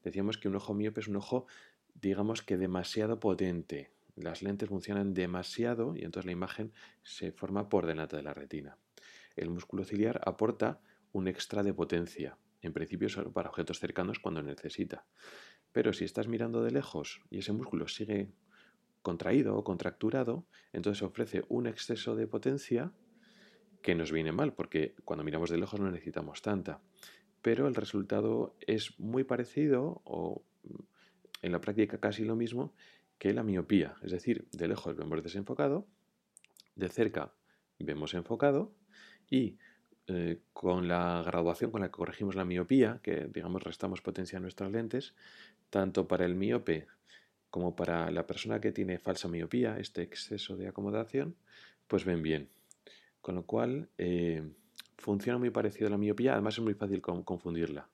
Decíamos 0.04 0.38
que 0.38 0.50
un 0.50 0.58
ojo 0.58 0.74
miope 0.74 1.00
es 1.00 1.08
un 1.08 1.16
ojo, 1.16 1.48
digamos 1.94 2.42
que 2.42 2.58
demasiado 2.58 3.22
potente. 3.22 3.90
Las 4.18 4.42
lentes 4.42 4.68
funcionan 4.68 5.14
demasiado 5.14 5.96
y 5.96 6.02
entonces 6.04 6.26
la 6.26 6.34
imagen 6.34 6.74
se 7.04 7.32
forma 7.32 7.70
por 7.70 7.86
delante 7.86 8.18
de 8.18 8.24
la 8.24 8.34
retina. 8.34 8.78
El 9.38 9.50
músculo 9.50 9.86
ciliar 9.86 10.20
aporta 10.26 10.82
un 11.14 11.30
extra 11.30 11.64
de 11.64 11.74
potencia, 11.74 12.38
en 12.62 12.74
principio 12.74 13.10
solo 13.10 13.32
para 13.32 13.50
objetos 13.50 13.80
cercanos 13.80 14.20
cuando 14.20 14.42
necesita. 14.44 15.06
Pero 15.72 15.94
si 15.94 16.06
estás 16.06 16.28
mirando 16.28 16.64
de 16.64 16.72
lejos 16.72 17.22
y 17.30 17.40
ese 17.40 17.54
músculo 17.54 17.88
sigue 17.88 18.32
contraído 19.02 19.56
o 19.56 19.64
contracturado, 19.64 20.46
entonces 20.74 21.02
ofrece 21.02 21.44
un 21.50 21.68
exceso 21.68 22.16
de 22.16 22.28
potencia 22.28 22.92
que 23.82 23.96
nos 23.96 24.12
viene 24.12 24.32
mal, 24.32 24.54
porque 24.54 24.96
cuando 25.06 25.24
miramos 25.24 25.50
de 25.50 25.58
lejos 25.58 25.80
no 25.80 25.90
necesitamos 25.90 26.42
tanta. 26.42 26.82
Pero 27.42 27.68
el 27.68 27.76
resultado 27.76 28.56
es 28.68 29.00
muy 29.00 29.24
parecido, 29.24 30.02
o 30.06 30.44
en 31.42 31.52
la 31.52 31.62
práctica 31.62 32.00
casi 32.00 32.24
lo 32.24 32.36
mismo, 32.36 32.74
que 33.18 33.34
la 33.34 33.44
miopía. 33.44 33.96
Es 34.04 34.12
decir, 34.12 34.48
de 34.52 34.68
lejos 34.68 34.96
vemos 34.96 35.24
desenfocado, 35.24 35.88
de 36.76 36.90
cerca 36.90 37.34
vemos 37.80 38.14
enfocado, 38.14 38.76
y 39.30 39.58
eh, 40.08 40.40
con 40.54 40.88
la 40.88 41.24
graduación 41.26 41.72
con 41.72 41.82
la 41.82 41.88
que 41.88 41.94
corregimos 41.94 42.36
la 42.36 42.46
miopía, 42.46 43.00
que 43.04 43.28
digamos 43.34 43.64
restamos 43.64 44.02
potencia 44.02 44.38
a 44.38 44.42
nuestras 44.42 44.72
lentes, 44.72 45.14
tanto 45.70 46.08
para 46.08 46.26
el 46.26 46.36
miope 46.36 46.88
como 47.50 47.76
para 47.76 48.10
la 48.12 48.26
persona 48.26 48.62
que 48.62 48.72
tiene 48.72 48.98
falsa 48.98 49.28
miopía, 49.28 49.78
este 49.78 50.02
exceso 50.02 50.56
de 50.56 50.68
acomodación, 50.68 51.36
pues 51.88 52.06
ven 52.06 52.22
bien. 52.22 52.50
Con 53.22 53.36
lo 53.36 53.46
cual, 53.46 53.90
eh, 53.98 54.42
funciona 54.98 55.38
muy 55.38 55.50
parecido 55.50 55.88
a 55.88 55.92
la 55.92 55.98
miopía, 55.98 56.34
además 56.34 56.56
es 56.56 56.64
muy 56.64 56.74
fácil 56.74 57.02
confundirla. 57.02 57.90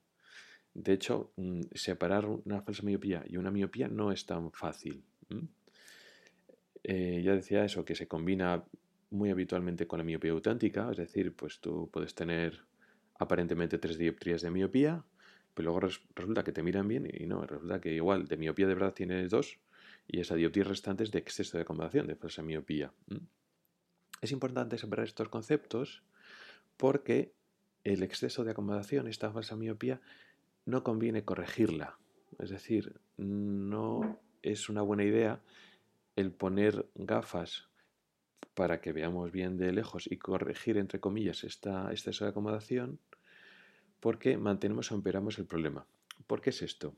De 0.74 0.94
hecho, 0.94 1.32
mm, 1.38 1.62
separar 1.74 2.26
una 2.26 2.62
falsa 2.62 2.84
miopía 2.84 3.24
y 3.28 3.38
una 3.38 3.50
miopía 3.50 3.88
no 3.88 4.12
es 4.12 4.26
tan 4.26 4.52
fácil. 4.52 5.04
Eh, 6.84 7.22
ya 7.24 7.34
decía 7.34 7.66
eso, 7.66 7.84
que 7.84 7.96
se 7.96 8.08
combina 8.08 8.64
muy 9.10 9.30
habitualmente 9.30 9.88
con 9.88 10.00
la 10.00 10.04
miopía 10.04 10.32
auténtica, 10.32 10.90
es 10.92 10.98
decir, 10.98 11.36
pues 11.36 11.60
tú 11.60 11.90
puedes 11.92 12.14
tener 12.14 12.66
aparentemente 13.20 13.78
tres 13.78 13.98
dioptrías 13.98 14.42
de 14.42 14.52
miopía, 14.52 15.04
pero 15.54 15.72
luego 15.72 15.90
resulta 16.16 16.44
que 16.44 16.52
te 16.52 16.62
miran 16.62 16.88
bien 16.88 17.10
y 17.12 17.26
no, 17.26 17.42
resulta 17.46 17.82
que 17.82 17.94
igual 17.94 18.28
de 18.28 18.38
miopía 18.38 18.68
de 18.68 18.76
verdad 18.76 18.94
tienes 18.94 19.30
dos 19.30 19.60
y 20.08 20.20
esa 20.20 20.36
dioptría 20.36 20.64
restante 20.64 21.04
es 21.04 21.12
de 21.12 21.20
exceso 21.20 21.58
de 21.58 21.64
acomodación, 21.64 22.08
de 22.08 22.16
falsa 22.16 22.44
miopía. 22.44 22.94
Es 24.22 24.32
importante 24.32 24.78
saber 24.78 25.00
estos 25.00 25.30
conceptos 25.30 26.04
porque 26.78 27.34
el 27.84 28.04
exceso 28.04 28.44
de 28.44 28.52
acomodación, 28.52 29.08
esta 29.08 29.32
falsa 29.32 29.56
miopía, 29.56 30.02
no 30.66 30.84
conviene 30.84 31.24
corregirla. 31.24 31.98
Es 32.40 32.50
decir, 32.50 33.00
no 33.18 34.20
es 34.44 34.70
una 34.70 34.82
buena 34.82 35.04
idea 35.04 35.42
el 36.16 36.32
poner 36.32 36.88
gafas 36.96 37.68
para 38.54 38.82
que 38.82 38.94
veamos 38.94 39.32
bien 39.32 39.58
de 39.58 39.72
lejos 39.72 40.08
y 40.10 40.18
corregir, 40.18 40.78
entre 40.78 41.00
comillas, 41.00 41.44
esta 41.44 41.92
exceso 41.92 42.26
de 42.26 42.32
acomodación, 42.32 43.00
porque 44.00 44.38
mantenemos 44.38 44.92
o 44.92 44.96
empeoramos 44.96 45.38
el 45.40 45.46
problema. 45.46 45.86
¿Por 46.26 46.42
qué 46.42 46.50
es 46.50 46.62
esto? 46.62 46.96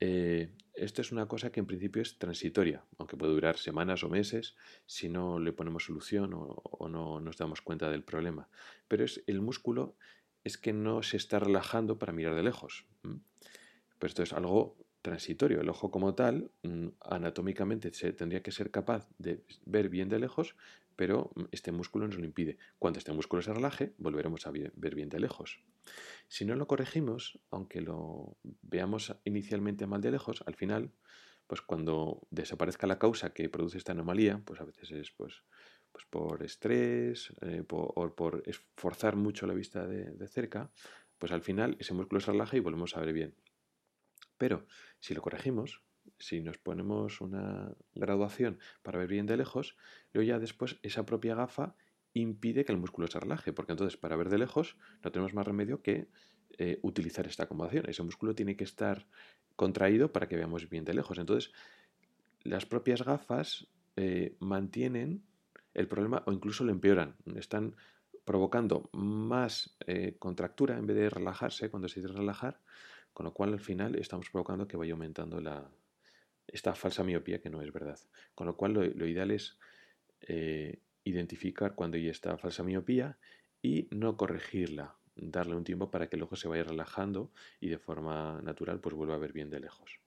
Eh, 0.00 0.50
esto 0.74 1.00
es 1.00 1.12
una 1.12 1.28
cosa 1.28 1.52
que 1.52 1.60
en 1.60 1.66
principio 1.66 2.02
es 2.02 2.18
transitoria, 2.18 2.84
aunque 2.98 3.16
puede 3.16 3.32
durar 3.32 3.56
semanas 3.56 4.02
o 4.02 4.08
meses 4.08 4.56
si 4.86 5.08
no 5.08 5.38
le 5.38 5.52
ponemos 5.52 5.84
solución 5.84 6.32
o, 6.34 6.88
no 6.88 7.20
nos 7.20 7.36
damos 7.36 7.60
cuenta 7.60 7.88
del 7.88 8.02
problema. 8.02 8.48
Pero 8.88 9.04
es 9.04 9.22
el 9.28 9.40
músculo 9.40 9.94
es 10.42 10.58
que 10.58 10.72
no 10.72 11.04
se 11.04 11.16
está 11.16 11.38
relajando 11.38 11.98
para 11.98 12.12
mirar 12.12 12.34
de 12.34 12.42
lejos. 12.42 12.84
Pero 13.02 14.08
esto 14.08 14.24
es 14.24 14.32
algo 14.32 14.76
transitorio. 15.02 15.60
El 15.60 15.68
ojo 15.68 15.90
como 15.90 16.14
tal, 16.14 16.50
mm, 16.62 16.88
anatómicamente, 17.00 17.92
se 17.92 18.12
tendría 18.12 18.42
que 18.42 18.52
ser 18.52 18.70
capaz 18.70 19.08
de 19.18 19.44
ver 19.66 19.88
bien 19.88 20.08
de 20.08 20.18
lejos, 20.18 20.56
pero 20.96 21.32
mm, 21.34 21.42
este 21.50 21.72
músculo 21.72 22.06
nos 22.06 22.18
lo 22.18 22.24
impide. 22.24 22.58
Cuando 22.78 22.98
este 22.98 23.12
músculo 23.12 23.42
se 23.42 23.52
relaje, 23.52 23.94
volveremos 23.98 24.46
a 24.46 24.50
ver 24.50 24.94
bien 24.94 25.08
de 25.08 25.20
lejos. 25.20 25.60
Si 26.28 26.44
no 26.44 26.54
lo 26.54 26.66
corregimos, 26.66 27.38
aunque 27.50 27.80
lo 27.80 28.36
veamos 28.62 29.14
inicialmente 29.24 29.86
mal 29.86 30.00
de 30.00 30.12
lejos, 30.12 30.42
al 30.46 30.54
final, 30.54 30.92
pues 31.46 31.60
cuando 31.60 32.26
desaparezca 32.30 32.86
la 32.86 32.98
causa 32.98 33.34
que 33.34 33.48
produce 33.48 33.78
esta 33.78 33.92
anomalía, 33.92 34.40
pues 34.44 34.60
a 34.60 34.64
veces 34.64 34.90
es 34.92 35.10
pues, 35.10 35.42
pues 35.90 36.06
por 36.06 36.42
estrés 36.42 37.32
eh, 37.42 37.64
o 37.68 38.14
por 38.14 38.42
esforzar 38.46 39.16
mucho 39.16 39.46
la 39.46 39.54
vista 39.54 39.86
de, 39.86 40.28
cerca, 40.28 40.70
pues 41.18 41.32
al 41.32 41.42
final 41.42 41.76
ese 41.78 41.94
músculo 41.94 42.20
se 42.20 42.32
relaja 42.32 42.56
y 42.56 42.60
volvemos 42.60 42.96
a 42.96 43.00
ver 43.00 43.12
bien. 43.12 43.34
Pero 44.42 44.66
si 44.98 45.14
lo 45.14 45.22
corregimos, 45.22 45.84
si 46.18 46.40
nos 46.40 46.58
ponemos 46.58 47.20
una 47.20 47.76
graduación 47.94 48.58
para 48.82 48.98
ver 48.98 49.06
bien 49.06 49.24
de 49.24 49.36
lejos, 49.36 49.76
luego 50.12 50.26
ya 50.26 50.40
después 50.40 50.80
esa 50.82 51.06
propia 51.06 51.36
gafa 51.36 51.76
impide 52.12 52.64
que 52.64 52.72
el 52.72 52.78
músculo 52.78 53.06
se 53.06 53.20
relaje, 53.20 53.52
porque 53.52 53.70
entonces 53.70 53.96
para 53.96 54.16
ver 54.16 54.30
de 54.30 54.38
lejos 54.38 54.76
no 55.04 55.12
tenemos 55.12 55.32
más 55.32 55.46
remedio 55.46 55.80
que 55.80 56.08
eh, 56.58 56.80
utilizar 56.82 57.24
esta 57.28 57.44
acomodación. 57.44 57.88
Ese 57.88 58.02
músculo 58.02 58.34
tiene 58.34 58.56
que 58.56 58.64
estar 58.64 59.06
contraído 59.54 60.10
para 60.12 60.26
que 60.26 60.34
veamos 60.34 60.68
bien 60.68 60.84
de 60.84 60.94
lejos. 60.94 61.18
Entonces, 61.18 61.52
las 62.42 62.66
propias 62.66 63.04
gafas 63.04 63.68
eh, 63.94 64.34
mantienen 64.40 65.22
el 65.72 65.86
problema 65.86 66.24
o 66.26 66.32
incluso 66.32 66.64
lo 66.64 66.72
empeoran. 66.72 67.14
Están 67.36 67.76
provocando 68.24 68.90
más 68.92 69.76
eh, 69.86 70.16
contractura 70.18 70.78
en 70.78 70.88
vez 70.88 70.96
de 70.96 71.10
relajarse 71.10 71.70
cuando 71.70 71.88
se 71.88 72.00
dice 72.00 72.12
relajar, 72.12 72.60
con 73.12 73.24
lo 73.24 73.32
cual 73.32 73.52
al 73.52 73.60
final 73.60 73.96
estamos 73.96 74.30
provocando 74.30 74.66
que 74.66 74.76
vaya 74.76 74.92
aumentando 74.92 75.40
la, 75.40 75.70
esta 76.46 76.74
falsa 76.74 77.04
miopía 77.04 77.40
que 77.40 77.50
no 77.50 77.62
es 77.62 77.72
verdad. 77.72 77.98
Con 78.34 78.46
lo 78.46 78.56
cual 78.56 78.72
lo, 78.72 79.06
ideal 79.06 79.30
es 79.30 79.58
identificar 81.04 81.74
cuando 81.74 81.96
hay 81.96 82.08
esta 82.08 82.36
falsa 82.38 82.62
miopía 82.62 83.18
y 83.60 83.88
no 83.90 84.16
corregirla, 84.16 84.96
darle 85.16 85.54
un 85.54 85.64
tiempo 85.64 85.90
para 85.90 86.08
que 86.08 86.16
el 86.16 86.22
ojo 86.22 86.36
se 86.36 86.48
vaya 86.48 86.64
relajando 86.64 87.30
y 87.60 87.68
de 87.68 87.78
forma 87.78 88.40
natural 88.42 88.80
pues 88.80 88.94
vuelva 88.94 89.14
a 89.14 89.18
ver 89.18 89.32
bien 89.32 89.50
de 89.50 89.60
lejos. 89.60 90.00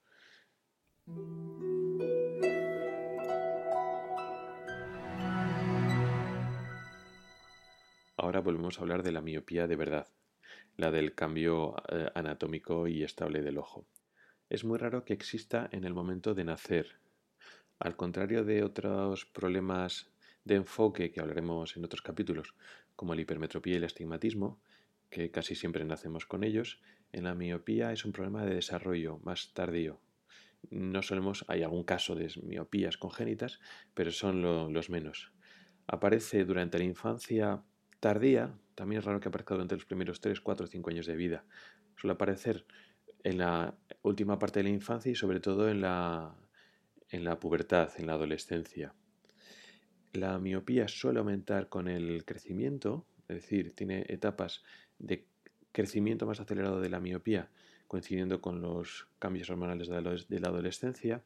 Ahora 8.17 8.39
volvemos 8.39 8.79
a 8.79 8.81
hablar 8.81 9.03
de 9.03 9.11
la 9.11 9.21
miopía 9.21 9.67
de 9.67 9.75
verdad, 9.75 10.07
la 10.77 10.91
del 10.91 11.15
cambio 11.15 11.75
eh, 11.89 12.09
anatómico 12.15 12.87
y 12.87 13.03
estable 13.03 13.41
del 13.41 13.57
ojo. 13.57 13.87
Es 14.49 14.63
muy 14.63 14.77
raro 14.77 15.05
que 15.05 15.13
exista 15.13 15.69
en 15.71 15.85
el 15.85 15.93
momento 15.93 16.33
de 16.33 16.43
nacer. 16.43 16.99
Al 17.79 17.95
contrario 17.95 18.43
de 18.43 18.63
otros 18.63 19.25
problemas 19.25 20.11
de 20.43 20.55
enfoque 20.55 21.11
que 21.11 21.19
hablaremos 21.19 21.75
en 21.75 21.85
otros 21.85 22.01
capítulos, 22.01 22.55
como 22.95 23.15
la 23.15 23.21
hipermetropía 23.21 23.73
y 23.73 23.77
el 23.77 23.85
astigmatismo, 23.85 24.61
que 25.09 25.31
casi 25.31 25.55
siempre 25.55 25.83
nacemos 25.85 26.25
con 26.25 26.43
ellos, 26.43 26.81
en 27.11 27.23
la 27.23 27.35
miopía 27.35 27.91
es 27.91 28.05
un 28.05 28.11
problema 28.11 28.45
de 28.45 28.55
desarrollo 28.55 29.19
más 29.23 29.53
tardío. 29.53 29.99
No 30.69 31.01
solemos, 31.01 31.45
hay 31.47 31.63
algún 31.63 31.83
caso 31.83 32.15
de 32.15 32.31
miopías 32.43 32.97
congénitas, 32.97 33.59
pero 33.93 34.11
son 34.11 34.41
los 34.73 34.89
menos. 34.89 35.31
Aparece 35.87 36.45
durante 36.45 36.77
la 36.77 36.83
infancia 36.83 37.63
tardía, 38.05 38.53
también 38.75 38.99
es 38.99 39.05
raro 39.05 39.19
que 39.19 39.29
aparezca 39.29 39.55
durante 39.55 39.73
los 39.73 39.85
primeros 39.85 40.21
3, 40.21 40.39
4, 40.39 40.67
5 40.67 40.89
años 40.91 41.07
de 41.07 41.15
vida. 41.15 41.43
Suele 41.95 42.13
aparecer 42.13 42.63
en 43.23 43.39
la 43.39 43.73
última 44.03 44.37
parte 44.37 44.59
de 44.59 44.65
la 44.65 44.69
infancia 44.69 45.11
y 45.11 45.15
sobre 45.15 45.39
todo 45.39 45.67
en 45.67 45.81
la, 45.81 46.35
en 47.09 47.23
la 47.23 47.39
pubertad, 47.39 47.89
en 47.97 48.05
la 48.05 48.13
adolescencia. 48.13 48.93
La 50.13 50.37
miopía 50.37 50.87
suele 50.87 51.17
aumentar 51.17 51.67
con 51.67 51.87
el 51.87 52.25
crecimiento, 52.25 53.07
es 53.27 53.37
decir, 53.37 53.73
tiene 53.73 54.05
etapas 54.07 54.63
de 54.99 55.25
crecimiento 55.71 56.27
más 56.27 56.39
acelerado 56.39 56.81
de 56.81 56.89
la 56.89 56.99
miopía, 56.99 57.49
coincidiendo 57.87 58.39
con 58.39 58.61
los 58.61 59.07
cambios 59.17 59.49
hormonales 59.49 59.87
de 59.89 60.39
la 60.39 60.49
adolescencia 60.49 61.23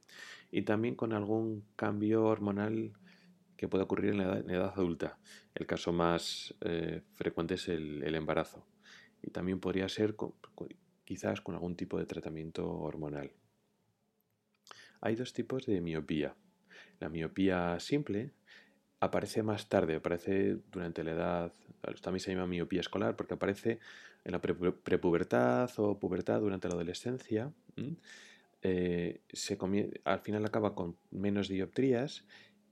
y 0.50 0.62
también 0.62 0.96
con 0.96 1.12
algún 1.12 1.66
cambio 1.76 2.24
hormonal 2.24 2.94
que 3.60 3.68
pueda 3.68 3.84
ocurrir 3.84 4.12
en 4.12 4.20
la 4.20 4.40
edad, 4.40 4.72
adulta. 4.74 5.18
El 5.54 5.66
caso 5.68 5.92
más 5.92 6.56
eh, 6.62 7.02
frecuente 7.16 7.56
es 7.56 7.68
el, 7.68 8.16
embarazo 8.16 8.66
y 9.22 9.32
también 9.32 9.60
podría 9.60 9.90
ser 9.90 10.16
quizás 11.04 11.42
con 11.42 11.56
algún 11.56 11.76
tipo 11.76 12.00
de 12.00 12.06
tratamiento 12.06 12.66
hormonal. 12.66 13.34
Hay 15.02 15.18
dos 15.18 15.34
tipos 15.34 15.66
de 15.66 15.82
miopía. 15.82 16.36
La 17.02 17.10
miopía 17.10 17.78
simple, 17.82 18.32
aparece 19.02 19.44
más 19.44 19.68
tarde, 19.68 19.98
aparece 19.98 20.60
durante 20.72 21.04
la 21.04 21.12
edad, 21.12 21.54
también 22.02 22.22
se 22.22 22.32
llama 22.32 22.48
miopía 22.48 22.80
escolar 22.80 23.18
porque 23.18 23.34
aparece 23.34 23.80
en 24.24 24.32
la 24.32 24.40
prepubertad 24.40 25.70
o 25.80 26.00
pubertad 26.00 26.40
durante 26.40 26.70
la 26.70 26.76
adolescencia. 26.76 27.52
Eh, 28.62 29.20
se 29.34 29.58
al 30.06 30.20
final 30.20 30.46
acaba 30.46 30.76
con 30.76 30.96
menos 31.12 31.50
dioptrías 31.50 32.26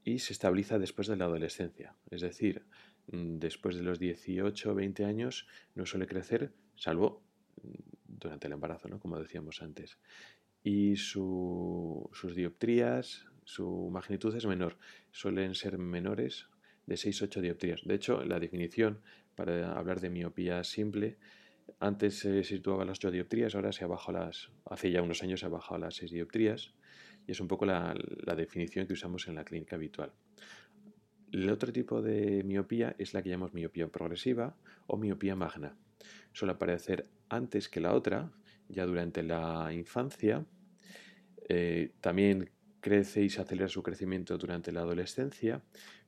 y 0.08 0.20
se 0.20 0.32
estabiliza 0.32 0.80
después 0.80 1.10
de 1.10 1.18
la 1.18 1.26
adolescencia. 1.26 1.94
Es 2.10 2.22
decir, 2.22 2.64
mm, 3.12 3.40
después 3.40 3.76
de 3.76 3.84
los 3.84 4.00
18 4.00 4.72
o 4.72 4.74
20 4.74 5.04
años 5.04 5.48
no 5.76 5.86
suele 5.86 6.08
crecer, 6.08 6.54
salvo 6.78 7.24
mm, 7.62 7.70
durante 8.08 8.48
el 8.48 8.54
embarazo, 8.54 8.88
¿no? 8.88 9.02
como 9.02 9.20
decíamos 9.20 9.62
antes. 9.62 9.98
Y 10.64 10.96
sus 10.96 12.36
dioptrías 12.36 13.26
su 13.44 13.90
magnitud 13.92 14.34
es 14.34 14.46
menor, 14.46 14.78
suelen 15.12 15.56
ser 15.56 15.78
menores 15.78 16.48
de 16.86 16.96
6-8 16.96 17.42
dioptrías. 17.42 17.82
De 17.84 17.96
hecho, 17.96 18.24
la 18.24 18.40
definición 18.40 19.02
para 19.36 19.74
hablar 19.74 20.00
de 20.00 20.10
miopía 20.10 20.64
simple, 20.64 21.18
antes 21.80 22.20
se 22.20 22.46
situaba 22.46 22.86
las 22.86 23.00
8 23.00 23.12
dioptrías, 23.12 23.56
ahora 23.56 23.74
se 23.74 23.84
ha 23.84 23.88
bajado 23.88 24.20
las, 24.20 24.52
hace 24.66 24.90
ya 24.90 25.02
unos 25.02 25.22
años 25.22 25.42
se 25.42 25.48
ha 25.48 25.50
bajado 25.50 25.80
las 25.80 25.96
6 25.96 26.12
dioptrías 26.12 26.74
y 27.28 27.34
es 27.34 27.40
un 27.42 27.48
poco 27.48 27.66
la, 27.66 27.94
definición 28.36 28.88
que 28.88 28.94
usamos 28.94 29.28
en 29.28 29.36
la 29.36 29.44
clínica 29.44 29.76
habitual. 29.76 30.12
El 31.32 31.50
otro 31.50 31.74
tipo 31.74 32.02
de 32.02 32.42
miopía 32.44 32.96
es 32.98 33.14
la 33.14 33.22
que 33.22 33.30
llamamos 33.30 33.54
miopía 33.54 33.90
progresiva 33.90 34.56
o 34.88 34.98
miopía 34.98 35.36
magna. 35.36 35.76
Suele 36.32 36.54
aparecer 36.54 37.06
antes 37.28 37.68
que 37.68 37.82
la 37.82 37.94
otra, 37.94 38.32
ya 38.70 38.86
durante 38.86 39.24
la 39.24 39.74
infancia. 39.74 40.46
Eh, 41.50 41.92
también 42.00 42.50
crece 42.80 43.24
y 43.24 43.30
se 43.30 43.42
acelera 43.42 43.68
su 43.68 43.84
crecimiento 43.84 44.38
durante 44.38 44.72
la 44.72 44.82
adolescencia, 44.82 45.62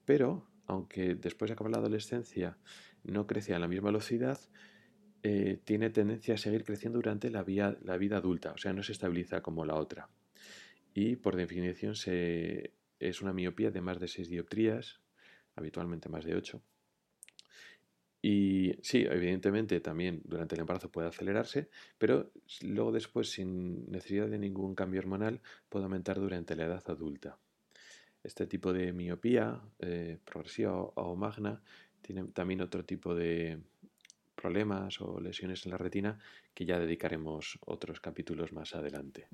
pero 0.05 0.45
aunque 0.67 1.15
después 1.15 1.49
de 1.49 1.53
acabar 1.53 1.71
la 1.71 1.79
adolescencia 1.79 2.57
no 3.03 3.27
crece 3.27 3.53
a 3.53 3.59
la 3.59 3.67
misma 3.67 3.89
velocidad, 3.89 4.39
eh, 5.23 5.59
tiene 5.65 5.89
tendencia 5.89 6.35
a 6.35 6.37
seguir 6.37 6.63
creciendo 6.63 6.99
durante 6.99 7.29
la, 7.29 7.43
la, 7.81 7.97
vida 7.97 8.17
adulta, 8.17 8.53
o 8.53 8.57
sea, 8.57 8.71
no 8.71 8.83
se 8.83 8.93
estabiliza 8.93 9.41
como 9.41 9.65
la 9.65 9.75
otra. 9.75 10.07
Y 11.01 11.15
por 11.15 11.37
definición 11.37 11.93
es 12.99 13.21
una 13.21 13.31
miopía 13.31 13.71
de 13.71 13.81
más 13.81 13.99
de 13.99 14.07
6 14.07 14.29
dioptrías, 14.29 14.99
habitualmente 15.55 16.09
más 16.09 16.25
de 16.25 16.35
8, 16.35 16.61
y 18.21 18.73
sí, 18.81 19.05
evidentemente 19.09 19.79
también 19.79 20.21
durante 20.25 20.55
el 20.55 20.61
embarazo 20.61 20.91
puede 20.91 21.07
acelerarse, 21.07 21.69
pero 21.97 22.31
luego 22.61 22.91
después 22.91 23.31
sin 23.31 23.89
necesidad 23.89 24.27
de 24.27 24.37
ningún 24.37 24.75
cambio 24.75 24.99
hormonal 24.99 25.41
puede 25.69 25.85
aumentar 25.85 26.19
durante 26.19 26.55
la 26.55 26.65
edad 26.65 26.83
adulta. 26.87 27.37
Este 28.21 28.45
tipo 28.45 28.73
de 28.73 28.91
miopía 28.91 29.61
eh, 29.79 30.17
progresiva 30.25 30.73
o, 30.73 31.15
magna 31.15 31.61
tiene 32.01 32.25
también 32.25 32.59
otro 32.59 32.83
tipo 32.83 33.15
de 33.15 33.59
problemas 34.35 34.99
o 34.99 35.21
lesiones 35.21 35.65
en 35.65 35.71
la 35.71 35.77
retina 35.77 36.19
que 36.53 36.65
ya 36.65 36.77
dedicaremos 36.77 37.57
otros 37.65 38.01
capítulos 38.01 38.51
más 38.51 38.75
adelante. 38.75 39.27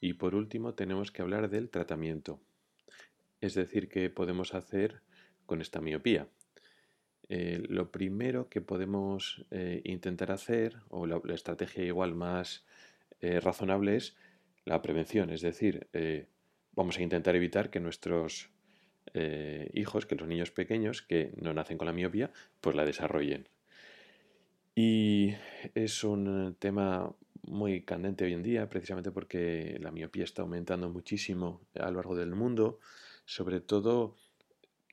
Y 0.00 0.14
por 0.14 0.34
último 0.34 0.74
tenemos 0.74 1.10
que 1.10 1.22
hablar 1.22 1.48
del 1.48 1.70
tratamiento, 1.70 2.40
es 3.40 3.54
decir, 3.54 3.88
qué 3.88 4.10
podemos 4.10 4.54
hacer 4.54 5.02
con 5.46 5.60
esta 5.60 5.80
miopía. 5.80 6.28
Eh, 7.28 7.62
lo 7.68 7.90
primero 7.90 8.48
que 8.48 8.60
podemos 8.60 9.44
eh, 9.50 9.80
intentar 9.84 10.30
hacer, 10.30 10.76
o 10.88 11.06
la, 11.06 11.20
estrategia 11.34 11.84
igual 11.84 12.14
más 12.14 12.64
eh, 13.20 13.40
razonable, 13.40 13.96
es 13.96 14.16
la 14.64 14.82
prevención, 14.82 15.30
es 15.30 15.42
decir, 15.42 15.88
vamos 16.72 16.98
a 16.98 17.02
intentar 17.02 17.36
evitar 17.36 17.70
que 17.70 17.78
nuestros 17.78 18.50
hijos, 19.72 20.06
que 20.06 20.16
los 20.16 20.26
niños 20.26 20.50
pequeños 20.50 21.02
que 21.02 21.32
no 21.40 21.54
nacen 21.54 21.78
con 21.78 21.86
la 21.86 21.92
miopía, 21.92 22.32
pues 22.60 22.74
la 22.74 22.84
desarrollen. 22.84 23.48
Y 24.74 25.34
es 25.74 26.02
un 26.02 26.56
tema 26.58 27.14
muy 27.46 27.82
candente 27.82 28.24
hoy 28.24 28.32
en 28.32 28.42
día, 28.42 28.68
precisamente 28.68 29.10
porque 29.10 29.78
la 29.80 29.90
miopía 29.90 30.24
está 30.24 30.42
aumentando 30.42 30.90
muchísimo 30.90 31.60
a 31.74 31.90
lo 31.90 31.96
largo 31.96 32.16
del 32.16 32.34
mundo, 32.34 32.80
sobre 33.24 33.60
todo 33.60 34.16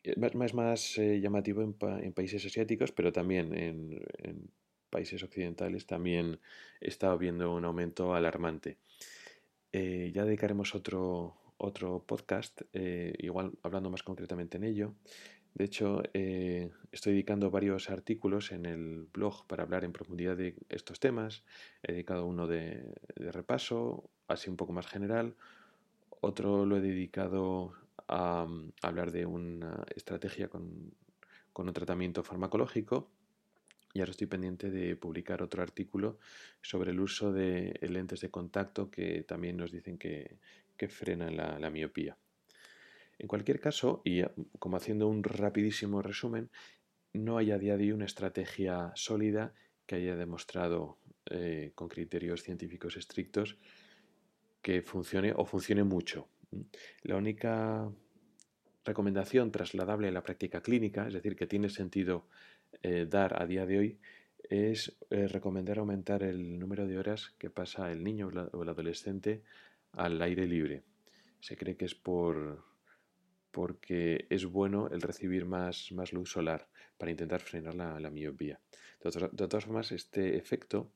es 0.03 0.53
más, 0.53 0.97
eh, 0.97 1.19
llamativo 1.21 1.61
en, 1.61 2.13
países 2.13 2.45
asiáticos, 2.45 2.91
pero 2.91 3.11
también 3.11 3.55
en, 3.57 4.51
países 4.89 5.23
occidentales 5.23 5.87
también 5.87 6.39
está 6.79 7.11
habiendo 7.11 7.55
un 7.55 7.65
aumento 7.65 8.13
alarmante. 8.13 8.77
Eh, 9.71 10.11
ya 10.13 10.23
dedicaremos 10.23 10.75
otro, 10.75 11.35
otro 11.57 12.03
podcast, 12.05 12.61
eh, 12.73 13.13
igual 13.17 13.53
hablando 13.63 13.89
más 13.89 14.03
concretamente 14.03 14.57
en 14.57 14.65
ello. 14.65 14.93
De 15.53 15.65
hecho, 15.65 16.01
estoy 16.13 17.13
dedicando 17.13 17.51
varios 17.51 17.89
artículos 17.89 18.51
en 18.51 18.65
el 18.65 19.07
blog 19.13 19.45
para 19.45 19.63
hablar 19.63 19.83
en 19.83 19.93
profundidad 19.93 20.35
de 20.35 20.55
estos 20.69 20.99
temas. 20.99 21.43
He 21.83 21.91
dedicado 21.91 22.25
uno 22.25 22.47
de, 22.47 22.83
de 23.15 23.31
repaso, 23.31 24.09
así 24.27 24.49
un 24.49 24.57
poco 24.57 24.73
más 24.73 24.87
general. 24.87 25.35
Otro 26.21 26.65
lo 26.65 26.77
he 26.77 26.81
dedicado 26.81 27.73
a, 28.07 28.45
mm, 28.45 28.71
hablar 28.81 29.11
de 29.11 29.25
una 29.25 29.83
estrategia 29.95 30.47
con, 30.47 30.93
un 31.55 31.73
tratamiento 31.73 32.23
farmacológico 32.23 33.11
y 33.93 33.99
ahora 33.99 34.11
estoy 34.11 34.27
pendiente 34.27 34.71
de 34.71 34.95
publicar 34.95 35.43
otro 35.43 35.61
artículo 35.61 36.17
sobre 36.61 36.91
el 36.91 36.99
uso 36.99 37.31
de 37.31 37.77
lentes 37.81 38.21
de 38.21 38.31
contacto 38.31 38.89
que 38.89 39.23
también 39.23 39.57
nos 39.57 39.71
dicen 39.71 39.97
que, 39.97 40.39
frenan 40.89 41.37
la, 41.37 41.69
miopía. 41.69 42.17
En 43.23 43.29
cualquier 43.29 43.61
caso, 43.61 44.01
y 44.03 44.21
como 44.59 44.75
haciendo 44.75 45.07
un 45.07 45.23
rapidísimo 45.23 46.01
resumen, 46.01 46.49
no 47.13 47.37
hay 47.37 47.51
a 47.51 47.57
día 47.57 47.77
de 47.77 47.85
hoy 47.85 47.91
una 47.93 48.03
estrategia 48.03 48.91
sólida 48.95 49.53
que 49.85 49.95
haya 49.95 50.17
demostrado 50.17 50.97
eh, 51.27 51.71
con 51.73 51.87
criterios 51.87 52.43
científicos 52.43 52.97
estrictos 52.97 53.57
que 54.61 54.81
funcione 54.81 55.31
o 55.33 55.45
funcione 55.45 55.85
mucho. 55.85 56.27
La 57.03 57.15
única 57.15 57.89
recomendación 58.83 59.53
trasladable 59.53 60.09
a 60.09 60.11
la 60.11 60.21
práctica 60.21 60.61
clínica, 60.61 61.07
es 61.07 61.13
decir, 61.13 61.37
que 61.37 61.47
tiene 61.47 61.69
sentido 61.69 62.27
eh, 62.81 63.07
dar 63.09 63.41
a 63.41 63.45
día 63.45 63.65
de 63.65 63.77
hoy, 63.77 63.99
es 64.49 64.97
eh, 65.09 65.29
recomendar 65.29 65.79
aumentar 65.79 66.23
el 66.23 66.59
número 66.59 66.85
de 66.85 66.97
horas 66.97 67.33
que 67.37 67.49
pasa 67.49 67.89
el 67.89 68.03
niño 68.03 68.29
o 68.51 68.63
el 68.63 68.69
adolescente 68.69 69.43
al 69.93 70.21
aire 70.21 70.45
libre. 70.45 70.83
Se 71.39 71.55
cree 71.55 71.77
que 71.77 71.85
es 71.85 71.95
por 71.95 72.72
porque 73.53 74.25
es 74.31 74.45
bueno 74.45 74.89
el 74.89 75.03
recibir 75.03 75.45
más, 75.45 75.91
más 75.91 76.11
luz 76.11 76.31
solar 76.31 76.67
para 76.97 77.11
intentar 77.11 77.39
frenar 77.39 77.75
la, 77.75 78.09
miopía. 78.09 78.59
de 79.03 79.47
todas 79.47 79.65
formas, 79.65 79.91
este 79.91 80.37
efecto, 80.37 80.91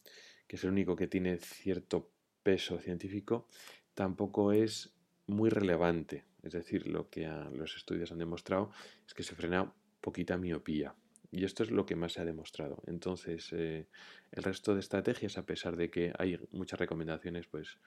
que 0.48 0.56
es 0.56 0.63
el 0.63 0.72
único 0.72 0.96
que 0.96 1.06
tiene 1.06 1.38
cierto 1.38 2.10
peso 2.41 2.80
científico, 2.80 3.48
tampoco 3.93 4.54
es 4.54 4.96
muy 5.28 5.52
relevante. 5.52 6.26
Es 6.41 6.54
decir, 6.54 6.88
lo 6.88 7.12
que 7.12 7.28
los 7.52 7.76
estudios 7.76 8.12
han 8.12 8.17
demostrado 8.17 8.72
es 9.06 9.13
que 9.13 9.22
se 9.22 9.36
frena 9.36 9.72
poquita 10.02 10.36
miopía. 10.38 10.96
Y 11.30 11.46
esto 11.46 11.62
es 11.62 11.70
lo 11.70 11.86
que 11.86 11.96
más 11.96 12.13
se 12.13 12.22
ha 12.22 12.26
demostrado. 12.26 12.82
Entonces, 12.88 13.50
eh, 13.52 13.86
el 14.32 14.43
resto 14.43 14.74
de 14.74 14.80
estrategias, 14.80 15.38
a 15.38 15.46
pesar 15.46 15.76
de 15.76 15.91
que 15.91 16.12
hay 16.17 16.39
muchas 16.52 16.80
recomendaciones 16.80 17.46
pues, 17.46 17.78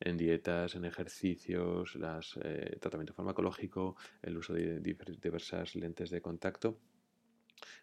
en 0.00 0.16
dietas, 0.16 0.74
en 0.74 0.84
ejercicios, 0.84 1.94
las, 1.96 2.38
eh, 2.42 2.76
tratamiento 2.80 3.14
farmacológico, 3.14 3.96
el 4.22 4.36
uso 4.36 4.52
de 4.52 4.80
diversas 4.80 5.74
lentes 5.74 6.10
de 6.10 6.20
contacto, 6.20 6.78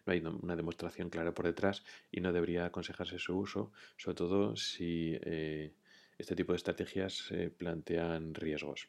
no 0.06 0.12
hay 0.12 0.20
una 0.20 0.54
demostración 0.54 1.10
clara 1.10 1.34
por 1.34 1.46
detrás 1.46 1.84
y 2.12 2.20
no 2.20 2.32
debería 2.32 2.66
aconsejarse 2.66 3.18
su 3.18 3.36
uso, 3.36 3.72
sobre 3.96 4.14
todo 4.14 4.56
si 4.56 5.18
eh, 5.22 5.72
este 6.16 6.36
tipo 6.36 6.52
de 6.52 6.58
estrategias 6.58 7.32
plantean 7.56 8.34
riesgos. 8.34 8.88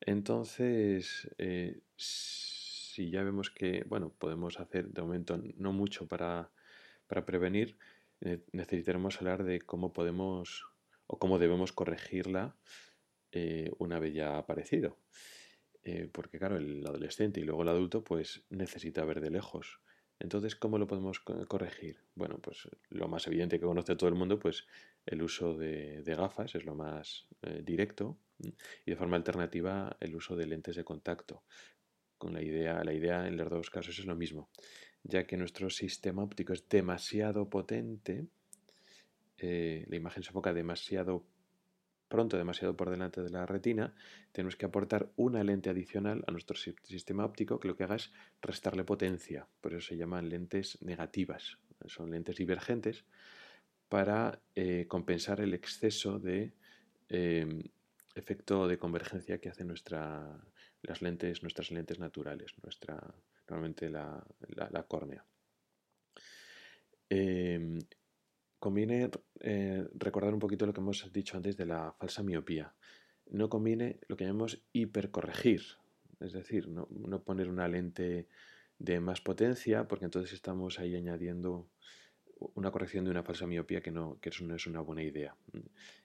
Entonces, 0.00 1.30
eh, 1.38 1.80
si 1.96 3.10
ya 3.10 3.22
vemos 3.22 3.50
que, 3.50 3.84
bueno, 3.88 4.10
podemos 4.10 4.60
hacer 4.60 4.88
de 4.88 5.00
momento 5.00 5.40
no 5.56 5.72
mucho 5.72 6.06
para, 6.06 6.50
prevenir, 7.24 7.78
necesitaremos 8.52 9.18
hablar 9.18 9.44
de 9.44 9.60
cómo 9.60 9.92
podemos 9.92 10.66
o 11.06 11.18
cómo 11.18 11.38
debemos 11.38 11.72
corregirla 11.72 12.56
eh, 13.32 13.70
una 13.78 13.98
vez 13.98 14.14
ya 14.14 14.38
aparecido. 14.38 14.98
Eh, 15.82 16.08
porque 16.10 16.38
claro, 16.38 16.56
el 16.56 16.86
adolescente 16.86 17.40
y 17.40 17.44
luego 17.44 17.62
el 17.62 17.68
adulto 17.68 18.02
pues 18.04 18.44
necesita 18.50 19.04
ver 19.04 19.20
de 19.20 19.30
lejos. 19.30 19.80
Entonces, 20.20 20.54
¿cómo 20.54 20.78
lo 20.78 20.86
podemos 20.86 21.20
corregir? 21.20 21.98
Bueno, 22.14 22.38
pues 22.40 22.68
lo 22.88 23.08
más 23.08 23.26
evidente 23.26 23.58
que 23.58 23.66
conoce 23.66 23.96
todo 23.96 24.08
el 24.08 24.14
mundo, 24.14 24.38
pues 24.38 24.66
el 25.04 25.20
uso 25.22 25.56
de, 25.56 26.02
gafas 26.06 26.54
es 26.54 26.64
lo 26.64 26.76
más 26.76 27.26
directo 27.62 28.16
y 28.86 28.92
de 28.92 28.96
forma 28.96 29.16
alternativa 29.16 29.96
el 30.00 30.14
uso 30.14 30.36
de 30.36 30.46
lentes 30.46 30.76
de 30.76 30.84
contacto. 30.84 31.42
Con 32.16 32.32
la 32.32 32.42
idea, 32.42 32.82
la 32.84 32.94
idea 32.94 33.26
en 33.26 33.36
los 33.36 33.50
dos 33.50 33.70
casos 33.70 33.98
es 33.98 34.06
lo 34.06 34.14
mismo, 34.14 34.50
ya 35.02 35.26
que 35.26 35.36
nuestro 35.36 35.68
sistema 35.68 36.22
óptico 36.22 36.52
es 36.52 36.68
demasiado 36.68 37.50
potente, 37.50 38.28
eh, 39.38 39.84
la 39.88 39.96
imagen 39.96 40.22
se 40.22 40.30
enfoca 40.30 40.52
demasiado 40.52 41.24
pronto, 42.08 42.36
demasiado 42.36 42.76
por 42.76 42.90
delante 42.90 43.22
de 43.22 43.30
la 43.30 43.46
retina, 43.46 43.94
tenemos 44.30 44.56
que 44.56 44.66
aportar 44.66 45.10
una 45.16 45.42
lente 45.42 45.70
adicional 45.70 46.22
a 46.26 46.30
nuestro 46.30 46.56
sistema 46.56 47.24
óptico 47.24 47.58
que 47.58 47.68
lo 47.68 47.76
que 47.76 47.84
haga 47.84 47.96
es 47.96 48.12
restarle 48.40 48.84
potencia, 48.84 49.48
por 49.60 49.72
eso 49.74 49.88
se 49.88 49.96
llaman 49.96 50.28
lentes 50.28 50.80
negativas, 50.82 51.58
son 51.86 52.10
lentes 52.10 52.36
divergentes 52.36 53.04
para 53.88 54.40
eh, 54.54 54.86
compensar 54.88 55.40
el 55.40 55.54
exceso 55.54 56.18
de 56.18 56.52
em, 57.08 57.62
efecto 58.14 58.68
de 58.68 58.78
convergencia 58.78 59.40
que 59.40 59.48
hacen 59.48 59.72
las 60.82 61.02
lentes, 61.02 61.42
nuestras 61.42 61.70
lentes 61.70 61.98
naturales, 61.98 62.54
nuestra, 62.62 63.14
normalmente 63.48 63.90
la, 63.90 64.24
córnea. 64.88 65.24
Em, 67.08 67.78
conviene 68.64 69.10
eh, 69.40 69.86
recordar 69.92 70.32
un 70.32 70.40
poquito 70.40 70.64
lo 70.64 70.72
que 70.72 70.80
hemos 70.80 71.12
dicho 71.12 71.36
antes 71.36 71.54
de 71.58 71.66
la 71.66 71.92
falsa 71.98 72.22
miopía. 72.22 72.72
No 73.30 73.50
conviene 73.50 74.00
lo 74.08 74.16
que 74.16 74.24
llamamos 74.24 74.64
hipercorregir, 74.72 75.60
es 76.18 76.32
decir, 76.32 76.68
no, 76.68 76.86
poner 77.24 77.50
una 77.50 77.68
lente 77.68 78.26
de 78.78 79.00
más 79.00 79.20
potencia, 79.20 79.86
porque 79.86 80.06
entonces 80.06 80.32
estamos 80.32 80.78
ahí 80.78 80.96
añadiendo 80.96 81.68
una 82.54 82.70
corrección 82.70 83.04
de 83.04 83.10
una 83.10 83.22
falsa 83.22 83.46
miopía 83.46 83.82
que, 83.82 83.90
no, 83.90 84.18
que 84.22 84.30
eso 84.30 84.46
no 84.46 84.54
es 84.54 84.66
una 84.66 84.80
buena 84.80 85.02
idea. 85.02 85.36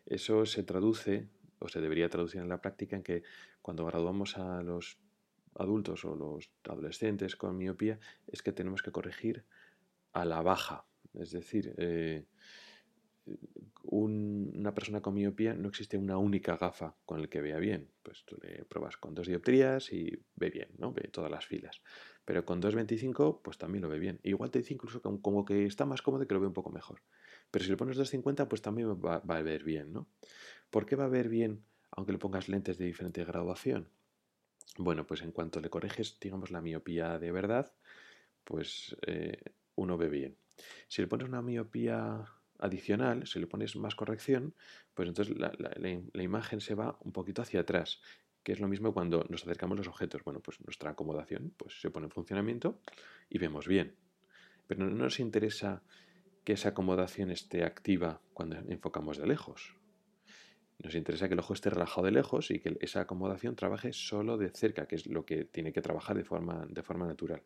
Eso 0.06 0.46
se 0.46 0.64
traduce 0.64 1.30
o 1.60 1.70
se 1.70 1.80
debería 1.80 2.10
traducir 2.10 2.42
en 2.42 2.50
la 2.50 2.60
práctica 2.60 2.98
en 2.98 3.04
que 3.04 3.24
cuando 3.62 3.86
graduamos 3.86 4.38
a 4.38 4.62
los 4.64 4.98
adultos 5.56 6.04
o 6.04 6.14
los 6.14 6.52
adolescentes 6.68 7.38
con 7.38 7.58
miopía 7.58 8.00
es 8.28 8.42
que 8.42 8.52
tenemos 8.52 8.82
que 8.82 8.92
corregir 8.92 9.46
a 10.12 10.26
la 10.26 10.42
baja. 10.42 10.89
Es 11.14 11.32
decir, 11.32 11.74
eh, 11.78 12.26
una 13.84 14.74
persona 14.74 15.02
con 15.02 15.14
miopía 15.14 15.54
no 15.54 15.70
existe 15.70 15.98
una 15.98 16.18
única 16.18 16.58
gafa 16.58 16.96
con 17.06 17.20
el 17.20 17.30
que 17.30 17.42
vea 17.42 17.58
bien. 17.58 17.90
Pues 18.04 18.24
tú 18.26 18.38
le 18.42 18.66
pruebas 18.66 18.98
con 18.98 19.14
dos 19.16 19.28
dioptrías 19.28 19.92
y 19.92 20.24
ve 20.36 20.50
bien, 20.50 20.70
¿no? 20.78 20.94
Ve 20.94 21.10
todas 21.12 21.32
las 21.32 21.46
filas. 21.46 21.82
Pero 22.26 22.46
con 22.46 22.62
2.25, 22.62 23.42
pues 23.42 23.58
también 23.58 23.82
lo 23.82 23.90
ve 23.90 24.00
bien. 24.00 24.20
igual 24.24 24.52
te 24.52 24.60
dice 24.60 24.74
incluso 24.74 25.02
como 25.02 25.46
que 25.46 25.66
está 25.66 25.86
más 25.86 26.02
cómodo 26.02 26.28
que 26.28 26.34
lo 26.34 26.42
ve 26.42 26.48
un 26.48 26.54
poco 26.54 26.70
mejor. 26.70 27.02
Pero 27.52 27.66
si 27.66 27.72
le 27.72 27.78
pones 27.78 27.98
2.50, 27.98 28.48
pues 28.48 28.62
también 28.62 28.90
va, 28.90 29.16
a 29.16 29.42
ver 29.42 29.64
bien, 29.64 29.92
¿no? 29.92 30.08
¿Por 30.70 30.86
qué 30.86 30.96
va 30.96 31.06
a 31.06 31.10
ver 31.10 31.30
bien 31.30 31.64
aunque 31.92 32.12
le 32.12 32.20
pongas 32.20 32.50
lentes 32.50 32.78
de 32.78 32.86
diferente 32.86 33.24
graduación? 33.26 33.90
Bueno, 34.78 35.08
pues 35.08 35.22
en 35.22 35.32
cuanto 35.32 35.60
le 35.60 35.70
corriges, 35.70 36.20
digamos, 36.20 36.52
la 36.52 36.62
miopía 36.62 37.18
de 37.18 37.32
verdad, 37.32 37.74
pues 38.44 38.96
eh, 39.08 39.38
uno 39.76 39.98
ve 39.98 40.10
bien. 40.10 40.38
Si 40.88 41.02
le 41.02 41.08
pones 41.08 41.28
una 41.28 41.42
miopía 41.42 42.26
adicional, 42.60 43.26
si 43.26 43.40
le 43.40 43.48
pones 43.48 43.76
más 43.76 43.96
corrección, 43.96 44.54
pues 44.94 45.08
entonces 45.08 45.36
la, 45.38 46.22
imagen 46.22 46.62
se 46.62 46.76
va 46.76 46.98
un 47.02 47.12
poquito 47.12 47.42
hacia 47.42 47.62
atrás, 47.62 48.02
que 48.44 48.52
es 48.52 48.60
lo 48.60 48.68
mismo 48.68 48.94
cuando 48.94 49.26
nos 49.30 49.44
acercamos 49.44 49.78
los 49.78 49.88
objetos. 49.88 50.24
Bueno, 50.24 50.42
pues 50.42 50.60
nuestra 50.62 50.92
acomodación 50.92 51.54
pues, 51.58 51.80
se 51.80 51.90
pone 51.90 52.06
en 52.06 52.12
funcionamiento 52.12 52.80
y 53.30 53.38
vemos 53.38 53.68
bien. 53.68 53.96
Pero 54.68 54.86
no 54.86 54.92
nos 54.92 55.20
interesa 55.20 55.82
que 56.44 56.54
esa 56.54 56.70
acomodación 56.70 57.32
esté 57.32 57.64
activa 57.64 58.22
cuando 58.34 58.58
enfocamos 58.68 59.18
de 59.18 59.28
lejos. 59.28 59.76
Nos 60.82 60.96
interesa 60.96 61.28
que 61.28 61.34
el 61.34 61.40
ojo 61.40 61.54
esté 61.54 61.70
relajado 61.70 62.06
de 62.06 62.12
lejos 62.12 62.52
y 62.52 62.60
que 62.60 62.78
esa 62.80 63.02
acomodación 63.02 63.56
trabaje 63.56 63.92
solo 63.92 64.38
de 64.38 64.50
cerca, 64.50 64.88
que 64.88 64.96
es 64.96 65.08
lo 65.08 65.26
que 65.26 65.44
tiene 65.44 65.74
que 65.74 65.82
trabajar 65.82 66.16
de 66.16 66.24
forma, 66.24 66.66
de 66.70 66.84
forma 66.84 67.06
natural. 67.06 67.44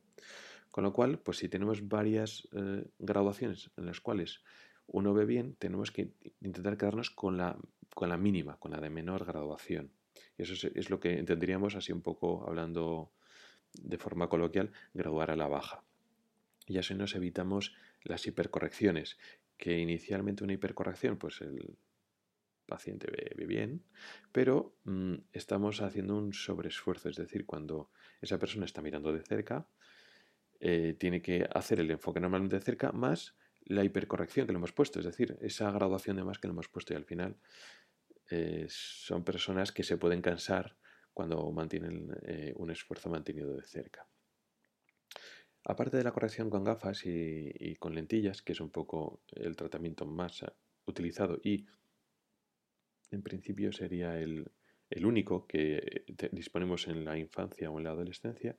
Con 0.73 0.83
lo 0.85 0.91
cual, 0.91 1.19
pues 1.19 1.37
si 1.37 1.49
tenemos 1.49 1.87
varias 1.87 2.47
eh, 2.51 2.83
graduaciones 2.97 3.69
en 3.77 3.85
las 3.85 4.01
cuales 4.01 4.41
uno 4.87 5.13
ve 5.13 5.23
bien, 5.23 5.55
tenemos 5.59 5.91
que 5.91 6.15
intentar 6.41 6.77
quedarnos 6.77 7.11
con 7.11 7.37
la, 7.37 7.59
con 7.93 8.09
la 8.09 8.17
mínima, 8.17 8.57
con 8.57 8.71
la 8.71 8.81
de 8.81 8.89
menor 8.89 9.23
graduación. 9.23 9.91
Y 10.35 10.41
eso 10.41 10.67
es, 10.73 10.89
lo 10.89 10.99
que 10.99 11.19
entenderíamos 11.19 11.75
así 11.75 11.91
un 11.91 12.01
poco 12.01 12.43
hablando 12.47 13.11
de 13.73 13.99
forma 13.99 14.29
coloquial, 14.29 14.71
graduar 14.95 15.29
a 15.29 15.35
la 15.35 15.47
baja. 15.47 15.83
Y 16.65 16.79
así 16.79 16.95
nos 16.95 17.13
evitamos 17.13 17.75
las 18.01 18.25
hipercorrecciones, 18.25 19.19
que 19.57 19.77
inicialmente 19.77 20.43
una 20.43 20.53
hipercorrección, 20.53 21.19
pues 21.19 21.39
el 21.41 21.77
paciente 22.65 23.11
ve, 23.11 23.45
bien, 23.45 23.83
pero 24.31 24.75
mm, 24.85 25.17
estamos 25.33 25.81
haciendo 25.81 26.17
un 26.17 26.33
sobreesfuerzo, 26.33 27.09
es 27.09 27.17
decir, 27.17 27.45
cuando 27.45 27.91
esa 28.21 28.39
persona 28.39 28.65
está 28.65 28.81
mirando 28.81 29.13
de 29.13 29.21
cerca, 29.21 29.67
eh, 30.65 30.95
tiene 30.97 31.21
que 31.21 31.45
hacer 31.53 31.81
el 31.81 31.91
enfoque 31.91 32.21
normalmente 32.21 32.55
de 32.55 32.61
cerca 32.61 32.93
más 32.93 33.35
la 33.65 33.83
hipercorrección 33.83 34.47
que 34.47 34.53
le 34.53 34.59
hemos 34.59 34.71
puesto, 34.71 34.99
es 34.99 35.05
decir, 35.05 35.37
esa 35.41 35.69
graduación 35.71 36.15
de 36.15 36.23
más 36.23 36.39
que 36.39 36.47
le 36.47 36.53
hemos 36.53 36.69
puesto 36.69 36.93
y 36.93 36.95
al 36.95 37.03
final 37.03 37.35
eh, 38.31 38.65
son 38.69 39.25
personas 39.25 39.73
que 39.73 39.83
se 39.83 39.97
pueden 39.97 40.21
cansar 40.21 40.77
cuando 41.13 41.51
mantienen 41.51 42.15
eh, 42.21 42.53
un 42.55 42.71
esfuerzo 42.71 43.09
mantenido 43.09 43.53
de 43.53 43.63
cerca. 43.63 44.07
Aparte 45.65 45.97
de 45.97 46.05
la 46.05 46.13
corrección 46.13 46.49
con 46.49 46.63
gafas 46.63 47.01
y, 47.05 47.75
con 47.75 47.93
lentillas, 47.93 48.41
que 48.41 48.53
es 48.53 48.61
un 48.61 48.69
poco 48.69 49.21
el 49.33 49.57
tratamiento 49.57 50.05
más 50.05 50.45
utilizado 50.85 51.41
y 51.43 51.65
en 53.11 53.21
principio 53.21 53.73
sería 53.73 54.17
el, 54.17 54.49
único 55.03 55.45
que 55.45 56.05
disponemos 56.31 56.87
en 56.87 57.03
la 57.03 57.17
infancia 57.17 57.69
o 57.69 57.79
en 57.79 57.83
la 57.83 57.89
adolescencia, 57.89 58.55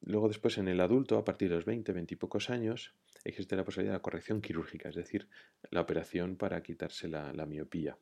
luego 0.00 0.28
después 0.28 0.58
en 0.58 0.68
el 0.68 0.80
adulto, 0.80 1.18
a 1.18 1.24
partir 1.24 1.48
de 1.48 1.56
los 1.56 1.64
20, 1.64 1.92
20 1.92 2.14
y 2.14 2.16
pocos 2.16 2.50
años, 2.50 2.94
existe 3.24 3.56
la 3.56 3.64
posibilidad 3.64 3.92
de 3.92 3.98
la 3.98 4.02
corrección 4.02 4.40
quirúrgica, 4.40 4.88
es 4.88 4.94
decir, 4.94 5.28
la 5.70 5.80
operación 5.80 6.36
para 6.36 6.62
quitarse 6.62 7.08
la 7.08 7.46
miopía 7.46 7.98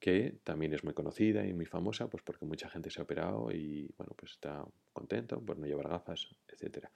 que 0.00 0.38
también 0.44 0.72
es 0.72 0.84
muy 0.84 0.94
conocida 0.94 1.46
y 1.46 1.52
muy 1.52 1.66
famosa, 1.66 2.08
pues 2.08 2.22
porque 2.22 2.46
mucha 2.46 2.68
gente 2.68 2.90
se 2.90 3.00
ha 3.00 3.04
operado 3.04 3.50
y 3.52 3.92
bueno, 3.96 4.12
pues 4.16 4.32
está 4.32 4.64
contento 4.92 5.40
por 5.44 5.58
no 5.58 5.66
llevar 5.66 5.88
gafas, 5.88 6.28
etc. 6.48 6.86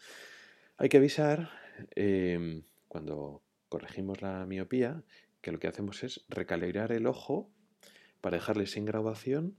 Hay 0.77 0.89
que 0.89 0.99
avisar 0.99 1.51
em, 1.95 2.63
cuando 2.89 3.43
corregimos 3.69 4.23
la 4.23 4.47
miopía 4.47 5.03
que 5.41 5.51
lo 5.51 5.59
que 5.59 5.67
hacemos 5.67 6.05
es 6.05 6.25
recalibrar 6.29 6.93
el 6.93 7.07
ojo 7.07 7.51
para 8.21 8.37
dejarle 8.37 8.67
sin 8.67 8.85
graduación 8.85 9.57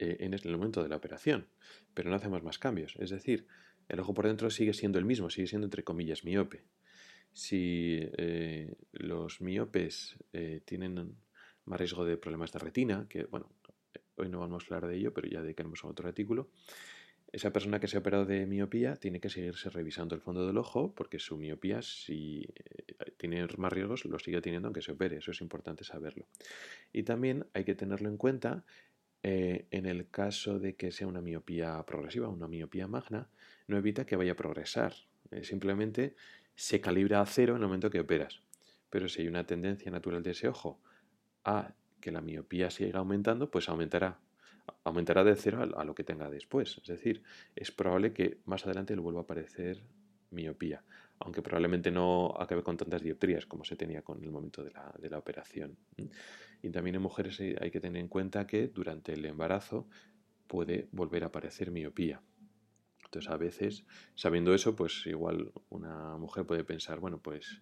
eh, 0.00 0.16
en 0.20 0.32
el 0.32 0.56
momento 0.56 0.82
de 0.82 0.88
la 0.88 0.96
operación, 0.96 1.46
pero 1.92 2.08
no 2.08 2.16
hacemos 2.16 2.42
más 2.42 2.58
cambios. 2.58 2.96
Es 2.98 3.10
decir, 3.10 3.46
el 3.86 4.00
ojo 4.00 4.14
por 4.14 4.26
dentro 4.26 4.48
sigue 4.48 4.72
siendo 4.72 4.98
el 4.98 5.04
mismo, 5.04 5.28
sigue 5.28 5.46
siendo 5.46 5.66
entre 5.66 5.84
comillas 5.84 6.24
miope. 6.24 6.64
Si 7.32 7.98
eh, 8.16 8.76
los 8.92 9.42
miopes 9.42 10.16
eh, 10.32 10.62
tienen 10.64 11.16
más 11.66 11.78
riesgo 11.78 12.06
de 12.06 12.16
problemas 12.16 12.50
de 12.50 12.60
retina, 12.60 13.06
que 13.10 13.24
bueno, 13.24 13.52
hoy 14.16 14.30
no 14.30 14.40
vamos 14.40 14.62
a 14.62 14.74
hablar 14.74 14.90
de 14.90 14.96
ello, 14.96 15.12
pero 15.12 15.28
ya 15.28 15.42
dedicaremos 15.42 15.84
a 15.84 15.88
otro 15.88 16.08
artículo. 16.08 16.50
Esa 17.30 17.52
persona 17.52 17.78
que 17.78 17.86
se 17.86 17.98
ha 17.98 18.00
operado 18.00 18.24
de 18.24 18.46
miopía 18.46 18.96
tiene 18.96 19.20
que 19.20 19.28
seguirse 19.28 19.68
revisando 19.68 20.14
el 20.14 20.22
fondo 20.22 20.46
del 20.46 20.56
ojo 20.56 20.94
porque 20.94 21.18
su 21.18 21.36
miopía, 21.36 21.82
si 21.82 22.48
tiene 23.18 23.46
más 23.58 23.72
riesgos, 23.72 24.06
lo 24.06 24.18
sigue 24.18 24.40
teniendo 24.40 24.68
aunque 24.68 24.82
se 24.82 24.92
opere. 24.92 25.18
Eso 25.18 25.30
es 25.30 25.40
importante 25.40 25.84
saberlo. 25.84 26.26
Y 26.92 27.02
también 27.02 27.46
hay 27.52 27.64
que 27.64 27.76
tenerlo 27.76 28.08
en 28.08 28.16
cuenta 28.16 28.64
eh, 29.22 29.66
en 29.70 29.86
el 29.86 30.08
caso 30.08 30.58
de 30.58 30.74
que 30.76 30.92
sea 30.92 31.06
una 31.06 31.20
miopía 31.20 31.82
progresiva, 31.84 32.28
una 32.28 32.48
miopía 32.48 32.86
magna, 32.86 33.28
no 33.66 33.76
evita 33.76 34.06
que 34.06 34.16
vaya 34.16 34.32
a 34.32 34.36
progresar. 34.36 34.94
Eh, 35.30 35.44
simplemente 35.44 36.14
se 36.54 36.80
calibra 36.80 37.20
a 37.20 37.26
cero 37.26 37.54
en 37.56 37.62
el 37.62 37.68
momento 37.68 37.90
que 37.90 38.00
operas. 38.00 38.40
Pero 38.88 39.08
si 39.08 39.22
hay 39.22 39.28
una 39.28 39.46
tendencia 39.46 39.90
natural 39.90 40.22
de 40.22 40.30
ese 40.30 40.48
ojo 40.48 40.80
a 41.44 41.72
que 42.00 42.10
la 42.10 42.20
miopía 42.20 42.70
siga 42.70 42.98
aumentando, 42.98 43.50
pues 43.50 43.68
aumentará. 43.68 44.18
Aumentará 44.84 45.24
de 45.24 45.36
cero 45.36 45.68
a, 45.76 45.84
lo 45.84 45.94
que 45.94 46.04
tenga 46.04 46.30
después. 46.30 46.78
Es 46.78 46.88
decir, 46.88 47.22
es 47.54 47.70
probable 47.70 48.12
que 48.12 48.38
más 48.46 48.64
adelante 48.64 48.94
le 48.94 49.02
vuelva 49.02 49.20
a 49.20 49.24
aparecer 49.24 49.82
miopía, 50.30 50.82
aunque 51.18 51.42
probablemente 51.42 51.90
no 51.90 52.34
acabe 52.38 52.62
con 52.62 52.76
tantas 52.76 53.02
dioptrías 53.02 53.46
como 53.46 53.64
se 53.64 53.76
tenía 53.76 54.02
con 54.02 54.22
el 54.22 54.30
momento 54.30 54.62
de 54.62 54.70
la, 54.70 54.94
de 54.98 55.10
la 55.10 55.18
operación. 55.18 55.76
Y 56.62 56.70
también 56.70 56.96
en 56.96 57.02
mujeres 57.02 57.40
hay 57.40 57.70
que 57.70 57.80
tener 57.80 58.00
en 58.00 58.08
cuenta 58.08 58.46
que 58.46 58.68
durante 58.68 59.14
el 59.14 59.24
embarazo 59.24 59.88
puede 60.46 60.88
volver 60.92 61.24
a 61.24 61.28
aparecer 61.28 61.70
miopía. 61.70 62.20
Entonces, 63.04 63.30
a 63.30 63.36
veces, 63.36 63.84
sabiendo 64.14 64.54
eso, 64.54 64.76
pues 64.76 65.04
igual 65.06 65.52
una 65.68 66.16
mujer 66.16 66.46
puede 66.46 66.64
pensar, 66.64 67.00
bueno, 67.00 67.18
pues 67.18 67.60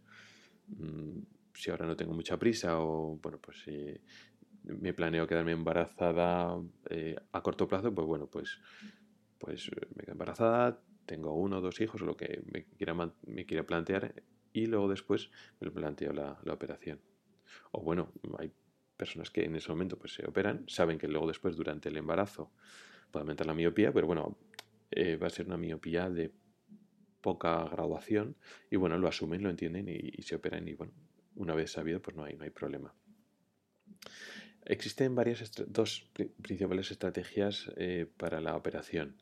mm, 0.67 1.21
si 1.55 1.71
ahora 1.71 1.87
no 1.87 1.97
tengo 1.97 2.13
mucha 2.13 2.39
prisa 2.39 2.81
o, 2.81 3.19
bueno, 3.23 3.39
pues 3.39 3.63
si 3.63 3.99
me 4.65 4.93
planeo 4.93 5.27
quedarme 5.27 5.53
embarazada 5.53 6.61
eh, 6.91 7.17
a 7.33 7.43
corto 7.43 7.67
plazo, 7.67 7.95
pues 7.95 8.07
bueno, 8.07 8.27
pues, 8.27 8.61
pues 9.39 9.71
me 9.95 10.03
quedo 10.03 10.13
embarazada, 10.13 10.83
tengo 11.07 11.33
uno 11.35 11.59
o 11.59 11.61
dos 11.61 11.81
hijos, 11.81 12.03
lo 12.03 12.17
que 12.17 12.43
me 12.53 12.65
quiera, 12.65 12.95
me 13.27 13.47
quiera 13.47 13.65
plantear, 13.65 14.23
y 14.53 14.67
luego 14.67 14.89
después 14.89 15.31
me 15.61 15.71
planteo 15.71 16.13
la, 16.13 16.39
la, 16.45 16.53
operación. 16.53 17.01
O 17.73 17.81
bueno, 17.81 18.13
hay 18.39 18.53
personas 18.99 19.31
que 19.31 19.45
en 19.45 19.55
ese 19.57 19.71
momento 19.71 19.97
pues 19.97 20.13
se 20.13 20.27
operan, 20.27 20.65
saben 20.69 20.99
que 20.99 21.09
luego 21.09 21.27
después 21.27 21.57
durante 21.57 21.89
el 21.89 21.97
embarazo 21.97 22.51
puede 23.11 23.23
aumentar 23.23 23.47
la 23.47 23.55
miopía, 23.55 23.93
pero 23.93 24.07
bueno, 24.07 24.37
eh, 24.91 25.17
va 25.17 25.29
a 25.29 25.31
ser 25.31 25.47
una 25.47 25.57
miopía 25.57 26.11
de 26.11 26.33
poca 27.23 27.65
graduación 27.65 28.37
y 28.71 28.77
bueno, 28.77 28.99
lo 28.99 29.09
asumen, 29.09 29.43
lo 29.43 29.51
entienden 29.51 29.89
y, 29.89 30.23
se 30.23 30.35
operan 30.35 30.69
y 30.69 30.75
bueno, 30.75 30.93
una 31.37 31.55
vez 31.55 31.73
sabido, 31.73 32.03
pues 32.03 32.17
no 32.17 32.25
hay, 32.25 32.37
no 32.37 32.45
hay 32.45 32.51
problema. 32.51 32.93
Existen 34.65 35.15
varias 35.15 35.51
dos 35.69 36.11
principales 36.43 36.91
estrategias 36.91 37.71
eh, 37.77 38.07
para 38.17 38.41
la 38.41 38.57
operación 38.57 39.17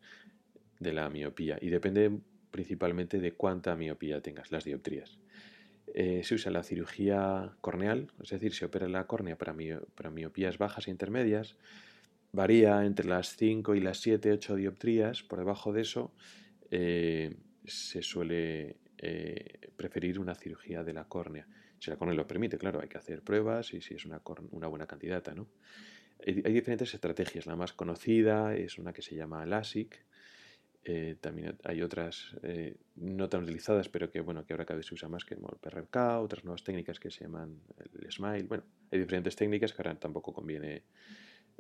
de 0.81 0.93
la 0.93 1.09
miopía 1.09 1.59
y 1.61 1.69
depende 1.69 2.19
principalmente 2.51 3.21
de 3.21 3.33
cuánta 3.33 3.77
miopía 3.77 4.21
tengas, 4.23 4.51
las 4.51 4.65
dioptrías. 4.65 5.19
Eh, 5.95 6.23
se 6.25 6.35
usa 6.35 6.51
la 6.51 6.63
cirugía 6.63 7.53
corneal, 7.61 8.13
es 8.23 8.31
decir, 8.31 8.53
se 8.55 8.67
opera 8.67 8.89
la 8.89 9.07
córnea 9.07 9.39
para, 9.39 9.55
miopías 10.11 10.59
bajas 10.59 10.89
e 10.89 10.91
intermedias, 10.91 11.57
varía 12.33 12.85
entre 12.85 13.07
las 13.07 13.37
5 13.37 13.75
y 13.75 13.81
las 13.81 13.99
7, 14.01 14.33
8 14.33 14.57
dioptrías, 14.57 15.23
por 15.23 15.39
debajo 15.39 15.73
de 15.73 15.83
eso 15.83 16.13
eh, 16.71 17.37
se 17.65 18.03
suele 18.03 18.77
preferir 19.77 20.19
una 20.19 20.35
cirugía 20.35 20.83
de 20.83 20.95
la 20.95 21.05
córnea. 21.05 21.47
Si 21.79 21.91
la 21.91 21.97
córnea 21.97 22.17
lo 22.17 22.27
permite, 22.27 22.57
claro, 22.57 22.81
hay 22.81 22.89
que 22.89 22.97
hacer 22.99 23.23
pruebas 23.23 23.75
y 23.75 23.83
si 23.83 23.95
es 23.95 24.07
una, 24.07 24.23
una 24.51 24.67
buena 24.69 24.87
candidata, 24.87 25.35
¿no? 25.35 25.49
Hay, 26.25 26.53
diferentes 26.53 26.95
estrategias. 26.95 27.47
La 27.47 27.57
más 27.57 27.73
conocida 27.73 28.55
es 28.55 28.79
una 28.79 28.93
que 28.93 29.03
se 29.03 29.15
llama 29.15 29.45
LASIK. 29.45 30.05
Eh, 30.89 31.17
también 31.21 31.59
hay 31.65 31.83
otras 31.83 32.37
eh, 32.45 32.77
no 32.95 33.29
tan 33.29 33.43
utilizadas, 33.43 33.89
pero 33.89 34.09
que 34.09 34.21
bueno, 34.21 34.47
que 34.47 34.53
ahora 34.53 34.65
cada 34.65 34.77
vez 34.77 34.87
se 34.87 34.95
usa 34.95 35.09
más 35.09 35.25
que 35.25 35.35
el 35.35 35.41
PRK, 35.41 36.21
otras 36.21 36.45
nuevas 36.45 36.63
técnicas 36.63 37.01
que 37.01 37.11
se 37.11 37.25
llaman 37.25 37.59
el 38.01 38.13
SMILE. 38.13 38.45
Bueno, 38.45 38.63
hay 38.93 39.01
diferentes 39.01 39.35
técnicas 39.35 39.73
que 39.73 39.83
ahora 39.83 39.99
tampoco 39.99 40.33
conviene 40.33 40.85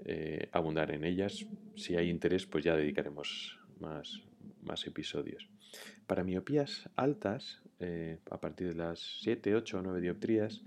eh, 0.04 0.48
abundar 0.52 0.92
en 0.92 1.02
ellas. 1.02 1.44
Si 1.74 1.96
hay 1.96 2.08
interés, 2.08 2.46
pues 2.46 2.62
ya 2.62 2.76
dedicaremos 2.76 3.58
más, 3.80 4.22
más 4.62 4.86
episodios. 4.86 5.48
Para 6.06 6.22
miopías 6.22 6.88
altas, 6.94 7.60
a 8.30 8.40
partir 8.40 8.68
de 8.68 8.74
las 8.74 9.00
7, 9.22 9.56
8 9.56 9.78
o 9.78 9.82
9 9.82 10.00
dioptrías, 10.00 10.62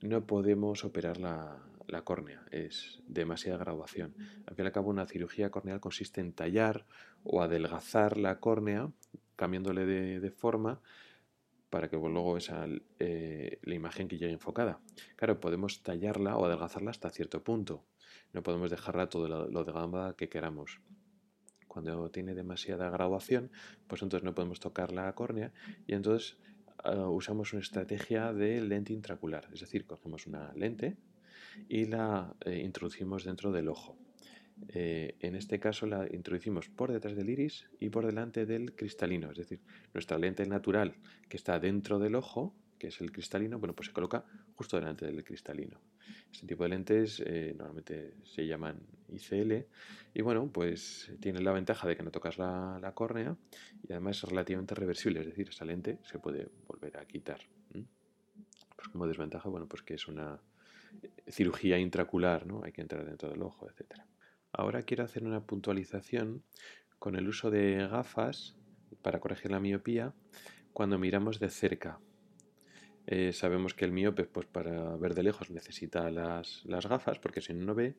no 0.00 0.26
podemos 0.26 0.82
operar 0.84 1.18
la, 1.18 1.62
córnea, 2.00 2.42
es 2.50 3.02
demasiada 3.06 3.58
graduación. 3.58 4.14
Al 4.46 4.56
fin 4.56 4.64
y 4.64 4.68
al 4.68 4.72
cabo, 4.72 4.88
una 4.88 5.06
cirugía 5.06 5.50
corneal 5.50 5.80
consiste 5.80 6.22
en 6.22 6.32
tallar 6.32 6.86
o 7.22 7.42
adelgazar 7.42 8.16
la 8.16 8.40
córnea, 8.40 8.90
cambiándole 9.36 9.84
de, 9.84 10.30
forma 10.30 10.80
para 11.68 11.88
que 11.88 11.96
luego 11.96 12.38
esa, 12.38 12.66
eh, 12.98 13.58
la 13.62 13.74
imagen 13.74 14.08
que 14.08 14.18
llegue 14.18 14.32
enfocada. 14.32 14.80
Claro, 15.16 15.38
podemos 15.40 15.82
tallarla 15.82 16.36
o 16.36 16.46
adelgazarla 16.46 16.90
hasta 16.90 17.10
cierto 17.10 17.44
punto. 17.44 17.84
No 18.32 18.42
podemos 18.42 18.70
dejarla 18.70 19.08
todo 19.08 19.28
lo, 19.28 19.48
lo 19.48 19.64
delgada 19.64 20.14
que 20.16 20.28
queramos. 20.28 20.80
Cuando 21.68 22.10
tiene 22.10 22.34
demasiada 22.34 22.90
graduación, 22.90 23.50
pues 23.86 24.02
entonces 24.02 24.24
no 24.24 24.34
podemos 24.34 24.60
tocar 24.60 24.92
la 24.92 25.14
córnea 25.14 25.52
y 25.86 25.94
entonces 25.94 26.36
ah, 26.84 27.08
usamos 27.08 27.52
una 27.52 27.62
estrategia 27.62 28.32
de 28.32 28.60
lente 28.60 28.92
intracular, 28.92 29.48
es 29.52 29.60
decir, 29.60 29.86
cogemos 29.86 30.26
una 30.26 30.52
lente 30.54 30.96
y 31.68 31.86
la 31.86 32.34
eh, 32.44 32.60
introducimos 32.64 33.24
dentro 33.24 33.52
del 33.52 33.68
ojo. 33.68 33.96
Eh, 34.68 35.16
en 35.20 35.34
este 35.34 35.58
caso 35.58 35.86
la 35.86 36.06
introducimos 36.12 36.68
por 36.68 36.92
detrás 36.92 37.16
del 37.16 37.30
iris 37.30 37.68
y 37.80 37.88
por 37.88 38.06
delante 38.06 38.46
del 38.46 38.74
cristalino, 38.74 39.30
es 39.30 39.38
decir, 39.38 39.60
nuestra 39.92 40.18
lente 40.18 40.46
natural 40.46 40.94
que 41.28 41.36
está 41.36 41.58
dentro 41.58 41.98
del 41.98 42.14
ojo, 42.14 42.54
que 42.78 42.88
es 42.88 43.00
el 43.00 43.12
cristalino, 43.12 43.58
bueno, 43.58 43.74
pues 43.74 43.88
se 43.88 43.92
coloca 43.92 44.24
justo 44.54 44.76
delante 44.76 45.06
del 45.06 45.24
cristalino. 45.24 45.80
Este 46.32 46.46
tipo 46.46 46.64
de 46.64 46.70
lentes 46.70 47.22
eh, 47.24 47.54
normalmente 47.56 48.14
se 48.24 48.46
llaman 48.46 48.80
ICL 49.08 49.66
y 50.14 50.22
bueno, 50.22 50.50
pues 50.52 51.12
tiene 51.20 51.40
la 51.40 51.52
ventaja 51.52 51.86
de 51.86 51.96
que 51.96 52.02
no 52.02 52.10
tocas 52.10 52.38
la, 52.38 52.92
córnea 52.94 53.36
y 53.88 53.92
además 53.92 54.22
es 54.22 54.28
relativamente 54.28 54.74
reversible, 54.74 55.20
es 55.20 55.26
decir, 55.26 55.48
esa 55.48 55.64
lente 55.64 55.98
se 56.04 56.18
puede 56.18 56.48
volver 56.66 56.96
a 56.98 57.06
quitar. 57.06 57.40
Pues 57.70 58.88
como 58.88 59.06
desventaja, 59.06 59.48
bueno, 59.48 59.66
pues 59.68 59.82
que 59.82 59.94
es 59.94 60.08
una 60.08 60.40
cirugía 61.28 61.78
intracular, 61.78 62.46
¿no? 62.46 62.62
Hay 62.64 62.72
que 62.72 62.82
entrar 62.82 63.04
dentro 63.04 63.30
del 63.30 63.42
ojo, 63.42 63.68
etc. 63.68 64.00
Ahora 64.52 64.82
quiero 64.82 65.04
hacer 65.04 65.24
una 65.24 65.44
puntualización 65.46 66.42
con 66.98 67.16
el 67.16 67.28
uso 67.28 67.50
de 67.50 67.88
gafas 67.88 68.56
para 69.02 69.20
corregir 69.20 69.50
la 69.50 69.60
miopía 69.60 70.12
cuando 70.72 70.98
miramos 70.98 71.40
de 71.40 71.50
cerca. 71.50 71.98
Eh, 73.06 73.32
sabemos 73.32 73.74
que 73.74 73.84
el 73.84 73.92
miope, 73.92 74.24
pues 74.24 74.46
para 74.46 74.96
ver 74.96 75.14
de 75.14 75.24
lejos, 75.24 75.50
necesita 75.50 76.10
las, 76.10 76.62
gafas, 76.64 77.18
porque 77.18 77.40
si 77.40 77.52
no, 77.52 77.64
no 77.64 77.74
ve. 77.74 77.96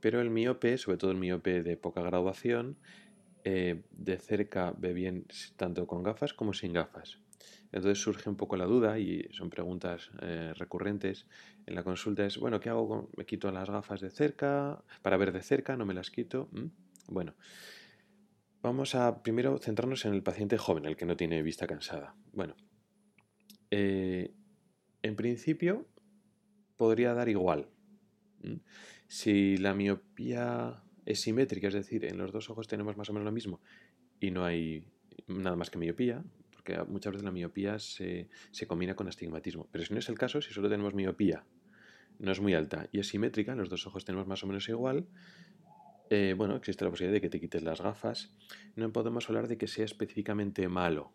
Pero 0.00 0.20
el 0.20 0.30
miope, 0.30 0.78
sobre 0.78 0.98
todo 0.98 1.10
el 1.10 1.16
miope 1.16 1.62
de 1.62 1.76
poca 1.76 2.02
graduación, 2.02 2.76
eh, 3.44 3.82
de 3.90 4.18
cerca 4.18 4.72
ve 4.76 4.92
bien 4.92 5.26
tanto 5.56 5.86
con 5.86 6.02
gafas 6.02 6.34
como 6.34 6.52
sin 6.52 6.72
gafas. 6.72 7.18
Entonces 7.72 8.02
surge 8.02 8.30
un 8.30 8.36
poco 8.36 8.56
la 8.56 8.64
duda 8.64 8.98
y 8.98 9.28
son 9.32 9.50
preguntas 9.50 10.10
eh, 10.22 10.52
recurrentes 10.56 11.26
en 11.68 11.74
la 11.74 11.82
consulta 11.82 12.24
es, 12.24 12.38
bueno, 12.38 12.60
¿qué 12.60 12.70
hago? 12.70 13.10
¿Me 13.14 13.26
quito 13.26 13.52
las 13.52 13.68
gafas 13.68 14.00
de 14.00 14.08
cerca? 14.08 14.82
Para 15.02 15.18
ver 15.18 15.32
de 15.32 15.42
cerca, 15.42 15.76
no 15.76 15.84
me 15.84 15.92
las 15.92 16.10
quito. 16.10 16.48
Bueno, 17.08 17.34
vamos 18.62 18.94
a 18.94 19.22
primero 19.22 19.58
centrarnos 19.58 20.06
en 20.06 20.14
el 20.14 20.22
paciente 20.22 20.56
joven, 20.56 20.86
el 20.86 20.96
que 20.96 21.04
no 21.04 21.14
tiene 21.14 21.42
vista 21.42 21.66
cansada. 21.66 22.14
Bueno, 22.32 22.56
eh, 23.70 24.32
en 25.02 25.14
principio 25.14 25.86
podría 26.78 27.12
dar 27.12 27.28
igual. 27.28 27.68
Si 29.08 29.58
la 29.58 29.74
miopía 29.74 30.82
es 31.04 31.20
simétrica, 31.20 31.68
es 31.68 31.74
decir, 31.74 32.06
en 32.06 32.16
los 32.16 32.32
dos 32.32 32.48
ojos 32.48 32.66
tenemos 32.66 32.96
más 32.96 33.10
o 33.10 33.12
menos 33.12 33.26
lo 33.26 33.32
mismo 33.32 33.60
y 34.20 34.30
no 34.30 34.44
hay 34.44 34.84
nada 35.26 35.56
más 35.56 35.68
que 35.68 35.78
miopía, 35.78 36.24
porque 36.68 36.90
muchas 36.90 37.12
veces 37.12 37.24
la 37.24 37.30
miopía 37.30 37.78
se, 37.78 38.28
combina 38.66 38.94
con 38.94 39.08
astigmatismo. 39.08 39.68
Pero 39.72 39.84
si 39.84 39.92
no 39.94 40.00
es 40.00 40.08
el 40.08 40.18
caso, 40.18 40.42
si 40.42 40.52
solo 40.52 40.68
tenemos 40.68 40.94
miopía, 40.94 41.44
no 42.18 42.32
es 42.32 42.40
muy 42.40 42.54
alta 42.54 42.88
y 42.92 43.00
es 43.00 43.08
simétrica, 43.08 43.54
los 43.54 43.68
dos 43.68 43.86
ojos 43.86 44.04
tenemos 44.04 44.26
más 44.26 44.42
o 44.44 44.46
menos 44.46 44.68
igual, 44.68 45.06
eh, 46.10 46.34
bueno, 46.36 46.56
existe 46.56 46.84
la 46.84 46.90
posibilidad 46.90 47.14
de 47.14 47.20
que 47.20 47.30
te 47.30 47.40
quites 47.40 47.62
las 47.62 47.80
gafas. 47.80 48.34
No 48.76 48.92
podemos 48.92 49.28
hablar 49.28 49.48
de 49.48 49.56
que 49.56 49.66
sea 49.66 49.84
específicamente 49.84 50.68
malo 50.68 51.12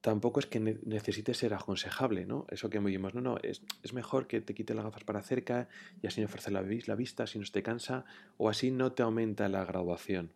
tampoco 0.00 0.38
es 0.38 0.46
que 0.46 0.60
necesite 0.60 1.32
ser 1.32 1.54
aconsejable, 1.54 2.26
¿no? 2.26 2.44
Eso 2.50 2.68
que 2.68 2.78
vimos, 2.78 3.14
no, 3.14 3.22
no, 3.22 3.38
es, 3.42 3.62
mejor 3.94 4.26
que 4.26 4.42
te 4.42 4.54
quite 4.54 4.74
las 4.74 4.84
gafas 4.84 5.02
para 5.02 5.22
cerca 5.22 5.66
y 6.02 6.06
así 6.06 6.20
no 6.20 6.26
ofrece 6.26 6.50
la, 6.50 6.62
la 6.62 6.94
vista, 6.94 7.26
si 7.26 7.38
no 7.38 7.44
te 7.50 7.62
cansa, 7.62 8.04
o 8.36 8.50
así 8.50 8.70
no 8.70 8.92
te 8.92 9.02
aumenta 9.02 9.48
la 9.48 9.64
graduación. 9.64 10.30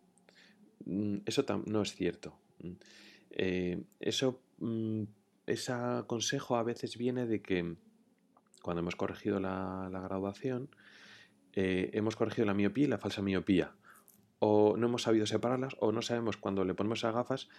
Mm, 0.85 1.17
eso 1.27 1.45
no 1.67 1.83
es 1.83 1.93
cierto. 1.93 2.35
Eh, 3.31 3.81
eso, 3.99 4.41
mm, 4.59 5.03
ese 5.45 5.73
consejo 6.07 6.57
a 6.57 6.63
veces 6.63 6.97
viene 6.97 7.25
de 7.25 7.41
que 7.41 7.75
cuando 8.61 8.81
hemos 8.81 8.95
corregido 8.95 9.39
la, 9.39 9.89
graduación, 9.91 10.69
eh, 11.53 11.89
hemos 11.93 12.15
corregido 12.15 12.45
la 12.45 12.53
miopía 12.53 12.85
y 12.85 12.87
la 12.87 12.97
falsa 12.97 13.21
miopía. 13.21 13.73
O 14.39 14.77
no 14.77 14.87
hemos 14.87 15.03
sabido 15.03 15.25
separarlas, 15.25 15.75
o 15.79 15.91
no 15.91 16.01
sabemos 16.01 16.37
cuando 16.37 16.63
le 16.63 16.73
ponemos 16.73 16.99
esas 16.99 17.13
gafas 17.13 17.49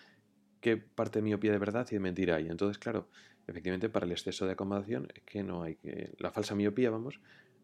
qué 0.60 0.76
parte 0.76 1.18
de 1.18 1.22
miopía 1.22 1.52
de 1.52 1.58
verdad 1.58 1.86
y 1.90 1.94
de 1.94 2.00
mentira 2.00 2.36
hay. 2.36 2.48
Entonces, 2.48 2.78
claro, 2.78 3.08
efectivamente 3.46 3.88
para 3.88 4.06
el 4.06 4.12
exceso 4.12 4.46
de 4.46 4.52
acomodación 4.52 5.08
es 5.14 5.22
que 5.22 5.42
no 5.42 5.62
hay 5.62 5.76
que... 5.76 6.12
La 6.18 6.30
falsa 6.30 6.54
miopía, 6.54 6.90
vamos, 6.90 7.20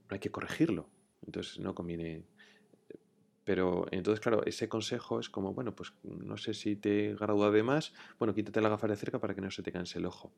no 0.09 0.15
hay 0.15 0.19
que 0.19 0.31
corregirlo. 0.31 0.89
Entonces 1.25 1.59
no 1.59 1.75
conviene... 1.75 2.25
Pero 3.47 3.87
entonces, 3.93 4.19
claro, 4.19 4.45
ese 4.45 4.69
consejo 4.69 5.21
es 5.21 5.31
como, 5.31 5.55
bueno, 5.55 5.73
pues 5.73 5.93
no 6.03 6.37
sé 6.37 6.53
si 6.53 6.75
te 6.75 7.15
gradúa 7.15 7.53
de 7.53 7.63
más, 7.63 7.95
bueno, 8.19 8.35
quítate 8.35 8.61
la 8.61 8.69
gafa 8.69 8.89
de 8.89 8.97
cerca 8.97 9.21
para 9.21 9.37
que 9.37 9.41
no 9.41 9.53
se 9.53 9.63
te 9.63 9.71
canse 9.71 10.01
el 10.01 10.07
ojo. 10.07 10.33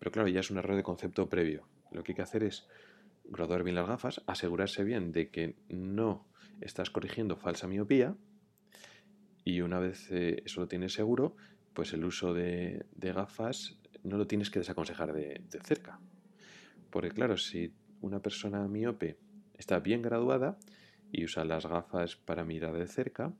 Pero 0.00 0.10
claro, 0.10 0.28
ya 0.28 0.40
es 0.40 0.50
un 0.50 0.58
error 0.58 0.74
de 0.74 0.82
concepto 0.82 1.28
previo. 1.28 1.68
Lo 1.92 2.02
que 2.02 2.10
hay 2.10 2.16
que 2.16 2.22
hacer 2.22 2.42
es 2.42 2.66
graduar 3.22 3.62
bien 3.62 3.76
las 3.76 3.86
gafas, 3.86 4.20
asegurarse 4.26 4.82
bien 4.82 5.12
de 5.12 5.30
que 5.30 5.54
no 5.68 6.26
estás 6.60 6.90
corrigiendo 6.90 7.36
falsa 7.36 7.68
miopía 7.68 8.16
y 9.44 9.60
una 9.60 9.78
vez 9.78 10.10
eh, 10.10 10.42
eso 10.44 10.62
lo 10.62 10.66
tienes 10.66 10.92
seguro, 10.92 11.36
pues 11.72 11.92
el 11.92 12.04
uso 12.04 12.34
de, 12.34 12.84
gafas 12.96 13.78
no 14.02 14.18
lo 14.18 14.26
tienes 14.26 14.50
que 14.50 14.58
desaconsejar 14.58 15.12
de, 15.12 15.40
cerca. 15.62 16.00
Porque 16.90 17.12
claro, 17.12 17.36
si 17.36 17.72
una 18.00 18.20
persona 18.20 18.66
miope 18.66 19.18
está 19.56 19.78
bien 19.78 20.02
graduada 20.02 20.58
y 21.12 21.24
usa 21.24 21.44
las 21.44 21.66
gafas 21.66 22.16
para 22.16 22.44
mirar 22.44 22.76
de 22.76 22.86
cerca, 22.86 23.32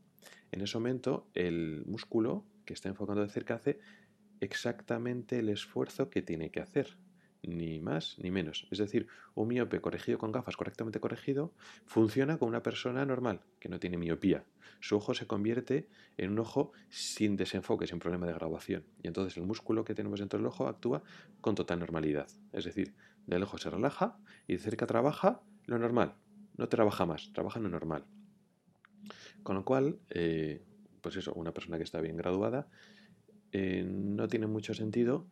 en 0.52 0.60
ese 0.60 0.76
momento 0.78 1.28
el 1.34 1.84
músculo 1.86 2.44
que 2.64 2.74
está 2.74 2.88
enfocando 2.88 3.22
de 3.22 3.28
cerca 3.28 3.54
hace 3.54 3.80
exactamente 4.40 5.38
el 5.38 5.48
esfuerzo 5.48 6.10
que 6.10 6.22
tiene 6.22 6.50
que 6.50 6.60
hacer 6.60 6.96
ni 7.42 7.80
más 7.80 8.18
ni 8.18 8.30
menos. 8.30 8.66
Es 8.70 8.78
decir, 8.78 9.06
un 9.34 9.48
miope 9.48 9.80
corregido 9.80 10.18
con 10.18 10.32
gafas 10.32 10.56
correctamente 10.56 11.00
corregido 11.00 11.54
funciona 11.86 12.38
como 12.38 12.50
una 12.50 12.62
persona 12.62 13.04
normal, 13.06 13.40
que 13.58 13.68
no 13.68 13.78
tiene 13.78 13.96
miopía. 13.96 14.44
Su 14.80 14.96
ojo 14.96 15.14
se 15.14 15.26
convierte 15.26 15.88
en 16.16 16.32
un 16.32 16.38
ojo 16.40 16.72
sin 16.88 17.36
desenfoque, 17.36 17.86
sin 17.86 17.98
problema 17.98 18.26
de 18.26 18.34
graduación. 18.34 18.84
Y 19.02 19.08
entonces 19.08 19.36
el 19.36 19.44
músculo 19.44 19.84
que 19.84 19.94
tenemos 19.94 20.20
dentro 20.20 20.38
del 20.38 20.46
ojo 20.46 20.68
actúa 20.68 21.02
con 21.40 21.54
total 21.54 21.78
normalidad. 21.78 22.28
Es 22.52 22.64
decir, 22.64 22.94
del 23.26 23.42
ojo 23.42 23.58
se 23.58 23.70
relaja 23.70 24.18
y 24.46 24.54
de 24.54 24.58
cerca 24.58 24.86
trabaja 24.86 25.40
lo 25.66 25.78
normal. 25.78 26.14
No 26.60 26.68
trabaja 26.68 27.06
más, 27.06 27.32
trabaja 27.32 27.58
en 27.58 27.62
lo 27.62 27.70
normal. 27.70 28.04
Con 29.42 29.56
lo 29.56 29.64
cual, 29.64 29.98
eh, 30.10 30.62
pues 31.00 31.16
eso, 31.16 31.32
una 31.32 31.54
persona 31.54 31.78
que 31.78 31.84
está 31.84 32.02
bien 32.02 32.18
graduada, 32.18 32.68
eh, 33.50 33.82
no 33.82 34.28
tiene 34.28 34.46
mucho 34.46 34.74
sentido 34.74 35.26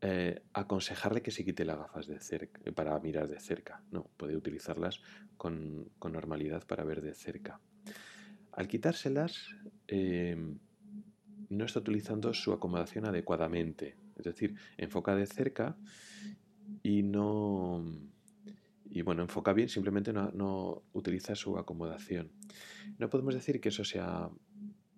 eh, 0.00 0.42
aconsejarle 0.52 1.22
que 1.22 1.30
se 1.30 1.44
quite 1.44 1.64
las 1.64 1.78
gafas 1.78 2.08
de 2.08 2.18
cerca, 2.18 2.60
para 2.72 2.98
mirar 2.98 3.28
de 3.28 3.38
cerca. 3.38 3.84
No, 3.92 4.10
puede 4.16 4.36
utilizarlas 4.36 5.00
con, 5.36 5.92
normalidad 6.02 6.66
para 6.66 6.82
ver 6.82 7.02
de 7.02 7.14
cerca. 7.14 7.60
Al 8.50 8.66
quitárselas, 8.66 9.54
no 11.50 11.64
está 11.64 11.78
utilizando 11.78 12.34
su 12.34 12.52
acomodación 12.52 13.06
adecuadamente. 13.06 13.96
Es 14.16 14.24
decir, 14.24 14.56
enfoca 14.76 15.14
de 15.14 15.26
cerca 15.26 15.76
y 16.82 17.04
no. 17.04 18.10
Y 18.94 19.00
bueno, 19.00 19.22
enfoca 19.22 19.54
bien, 19.54 19.70
simplemente 19.70 20.12
no, 20.12 20.82
utiliza 20.92 21.34
su 21.34 21.56
acomodación. 21.56 22.30
No 22.98 23.08
podemos 23.08 23.34
decir 23.34 23.58
que 23.58 23.70
eso 23.70 23.84
sea 23.84 24.28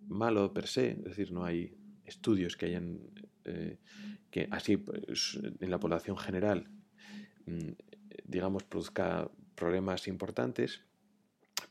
malo 0.08 0.52
per 0.52 0.66
se, 0.66 0.90
es 0.90 1.04
decir, 1.04 1.30
no 1.30 1.44
hay 1.44 1.76
estudios 2.04 2.56
que 2.56 2.66
hayan 2.66 2.98
eh, 3.44 3.78
que 4.32 4.48
así 4.50 4.78
pues, 4.78 5.38
en 5.60 5.70
la 5.70 5.78
población 5.78 6.16
general, 6.18 6.68
mm, 7.46 7.70
digamos, 8.24 8.64
produzca 8.64 9.30
problemas 9.54 10.08
importantes, 10.08 10.82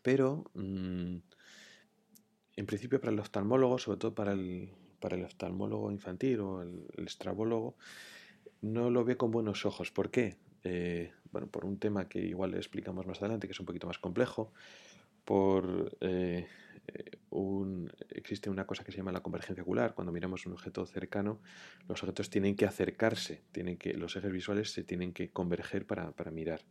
pero 0.02 0.46
mm, 0.54 1.18
en 2.56 2.66
principio 2.66 3.02
para 3.02 3.12
el 3.12 3.20
oftalmólogo, 3.20 3.78
sobre 3.80 4.00
todo 4.00 4.16
para 4.16 4.32
el, 4.32 4.72
para 5.02 5.18
el 5.18 5.26
oftalmólogo 5.26 5.92
infantil 5.92 6.40
o 6.40 6.62
el, 6.62 7.06
estrabólogo, 7.06 7.76
no 8.62 8.90
lo 8.90 9.04
ve 9.04 9.18
con 9.18 9.32
buenos 9.32 9.66
ojos. 9.66 9.92
¿Por 9.92 10.10
qué? 10.10 10.38
Eh, 10.64 11.12
bueno, 11.32 11.48
por 11.48 11.66
un 11.66 11.78
tema 11.78 12.08
que 12.08 12.20
igual 12.20 12.52
le 12.52 12.58
explicamos 12.58 13.06
más 13.06 13.20
adelante, 13.20 13.48
que 13.48 13.54
es 13.54 13.60
un 13.60 13.66
poquito 13.66 13.88
más 13.88 14.00
complejo, 14.00 14.54
por 15.26 15.98
eh, 16.02 16.48
un, 17.30 17.92
existe 18.10 18.50
una 18.50 18.66
cosa 18.66 18.84
que 18.84 18.92
se 18.92 18.98
llama 18.98 19.12
la 19.12 19.22
convergencia 19.22 19.64
ocular. 19.64 19.94
Cuando 19.96 20.12
miramos 20.12 20.46
un 20.46 20.54
objeto 20.54 20.86
cercano, 20.86 21.40
los 21.88 22.02
objetos 22.04 22.30
tienen 22.30 22.56
que 22.56 22.66
acercarse, 22.66 23.44
tienen 23.52 23.78
que, 23.78 23.94
los 23.94 24.16
ejes 24.16 24.32
visuales 24.32 24.72
se 24.72 24.84
tienen 24.84 25.14
que 25.14 25.32
converger 25.32 25.86
para, 25.86 26.12
para 26.12 26.32
mirar. 26.32 26.62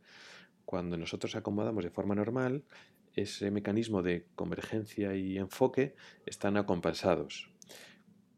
Cuando 0.65 0.97
nosotros 0.97 1.35
acomodamos 1.35 1.83
de 1.83 1.89
forma 1.89 2.15
normal, 2.15 2.63
ese 3.15 3.51
mecanismo 3.51 4.01
de 4.01 4.25
convergencia 4.35 5.15
y 5.15 5.37
enfoque 5.37 5.95
están 6.25 6.57
acompasados. 6.57 7.49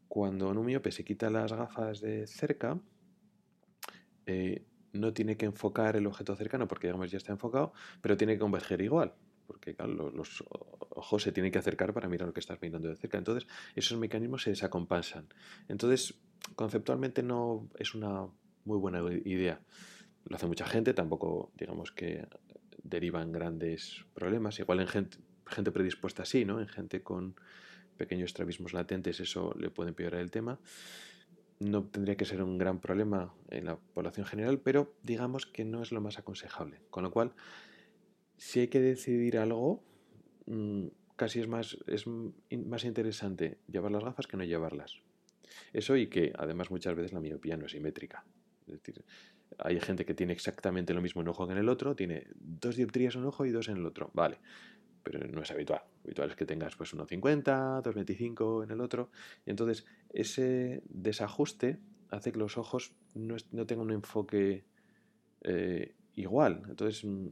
Cuando 0.08 0.48
un 0.50 0.64
miope 0.64 0.92
se 0.92 1.04
quita 1.04 1.30
las 1.30 1.52
gafas 1.52 2.00
de 2.00 2.26
cerca, 2.26 2.78
eh, 4.26 4.64
no 4.96 5.12
tiene 5.12 5.36
que 5.36 5.46
enfocar 5.46 5.96
el 5.96 6.06
objeto 6.06 6.34
cercano 6.36 6.66
porque 6.68 6.88
digamos 6.88 7.10
ya 7.10 7.18
está 7.18 7.32
enfocado, 7.32 7.72
pero 8.00 8.16
tiene 8.16 8.34
que 8.34 8.40
converger 8.40 8.80
igual 8.80 9.14
porque 9.46 9.76
los, 9.78 10.44
ojos 10.90 11.22
se 11.22 11.32
tienen 11.32 11.52
que 11.52 11.58
acercar 11.58 11.92
para 11.92 12.08
mirar 12.08 12.26
lo 12.26 12.34
que 12.34 12.40
estás 12.40 12.60
mirando 12.60 12.88
de 12.88 12.96
cerca. 12.96 13.18
Entonces, 13.18 13.48
esos 13.74 13.98
mecanismos 13.98 14.42
se 14.42 14.50
desacompasan. 14.50 15.26
Entonces, 15.68 16.14
conceptualmente 16.54 17.22
no 17.22 17.68
es 17.78 17.94
una 17.94 18.26
muy 18.64 18.78
buena 18.78 19.02
idea. 19.24 19.60
Lo 20.24 20.36
hace 20.36 20.46
mucha 20.46 20.66
gente, 20.66 20.94
tampoco 20.94 21.52
digamos 21.56 21.92
que 21.92 22.26
derivan 22.82 23.32
grandes 23.32 24.04
problemas. 24.14 24.58
Igual 24.58 24.80
en 24.80 24.88
gente, 24.88 25.18
gente 25.46 25.70
predispuesta 25.70 26.24
sí, 26.24 26.44
¿no? 26.44 26.60
En 26.60 26.68
gente 26.68 27.02
con 27.02 27.36
pequeños 27.96 28.26
estrabismos 28.26 28.72
latentes 28.72 29.20
eso 29.20 29.54
le 29.58 29.70
puede 29.70 29.90
empeorar 29.90 30.20
el 30.20 30.30
tema. 30.30 30.58
No 31.58 31.84
tendría 31.84 32.16
que 32.16 32.24
ser 32.24 32.42
un 32.42 32.58
gran 32.58 32.80
problema 32.80 33.32
en 33.50 33.66
la 33.66 33.76
población 33.76 34.26
general, 34.26 34.60
pero 34.60 34.94
digamos 35.02 35.46
que 35.46 35.64
no 35.64 35.82
es 35.82 35.92
lo 35.92 36.00
más 36.00 36.18
aconsejable. 36.18 36.80
Con 36.90 37.02
lo 37.02 37.10
cual, 37.10 37.32
si 38.36 38.60
hay 38.60 38.68
que 38.68 38.80
decidir 38.80 39.38
algo, 39.38 39.82
mm, 40.46 40.86
casi 41.16 41.40
es 41.40 41.48
más, 41.48 41.78
es 41.86 42.06
más 42.06 42.84
interesante 42.84 43.58
llevar 43.68 43.90
las 43.92 44.04
gafas 44.04 44.26
que 44.26 44.36
no 44.36 44.44
llevarlas. 44.44 45.00
Eso 45.72 45.96
y 45.96 46.08
que 46.08 46.32
además 46.36 46.70
muchas 46.70 46.94
veces 46.94 47.12
la 47.12 47.20
miopía 47.20 47.56
no 47.56 47.66
es 47.66 47.72
simétrica. 47.72 48.24
Es 48.66 48.74
decir, 48.74 49.04
hay 49.58 49.80
gente 49.80 50.04
que 50.04 50.14
tiene 50.14 50.32
exactamente 50.32 50.92
lo 50.92 51.00
mismo 51.00 51.22
en 51.22 51.28
un 51.28 51.30
ojo 51.30 51.46
que 51.46 51.52
en 51.52 51.58
el 51.58 51.68
otro, 51.68 51.94
tiene 51.94 52.26
dos 52.34 52.76
dioptrías 52.76 53.14
en 53.14 53.22
un 53.22 53.28
ojo 53.28 53.46
y 53.46 53.50
dos 53.50 53.68
en 53.68 53.78
el 53.78 53.86
otro. 53.86 54.10
Vale, 54.12 54.38
pero 55.06 55.24
no 55.28 55.40
es 55.40 55.50
habitual. 55.52 55.82
Habitual 56.02 56.30
es 56.30 56.36
que 56.36 56.44
tengas 56.44 56.74
pues 56.74 56.92
1,50, 56.92 57.80
2,25 57.80 58.64
en 58.64 58.70
el 58.72 58.80
otro. 58.80 59.10
Y 59.46 59.50
entonces 59.50 59.86
ese 60.12 60.82
desajuste 60.88 61.78
hace 62.10 62.32
que 62.32 62.40
los 62.40 62.58
ojos 62.58 62.92
no, 63.14 63.36
tengan 63.66 63.86
un 63.86 63.92
enfoque 63.92 64.64
eh, 65.42 65.94
igual. 66.16 66.64
Entonces 66.68 67.04
mm, 67.04 67.28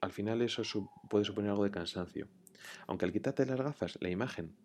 al 0.00 0.10
final 0.10 0.40
eso 0.40 0.62
puede 1.10 1.26
suponer 1.26 1.50
algo 1.50 1.64
de 1.64 1.70
cansancio. 1.70 2.28
Aunque 2.86 3.04
al 3.04 3.12
quitarte 3.12 3.44
las 3.44 3.60
gafas, 3.60 3.98
la 4.00 4.08
imagen 4.08 4.56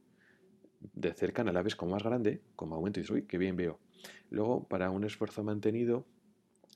de 0.79 1.13
cercana 1.13 1.51
la 1.51 1.63
ves 1.63 1.75
como 1.75 1.91
más 1.91 2.03
grande, 2.03 2.43
como 2.55 2.75
aumento 2.75 3.01
y 3.01 3.03
dices, 3.03 3.13
uy, 3.13 3.23
qué 3.23 3.37
bien 3.37 3.57
veo. 3.57 3.81
Luego, 4.29 4.69
para 4.69 4.89
un 4.89 5.03
esfuerzo 5.03 5.43
mantenido, 5.43 6.05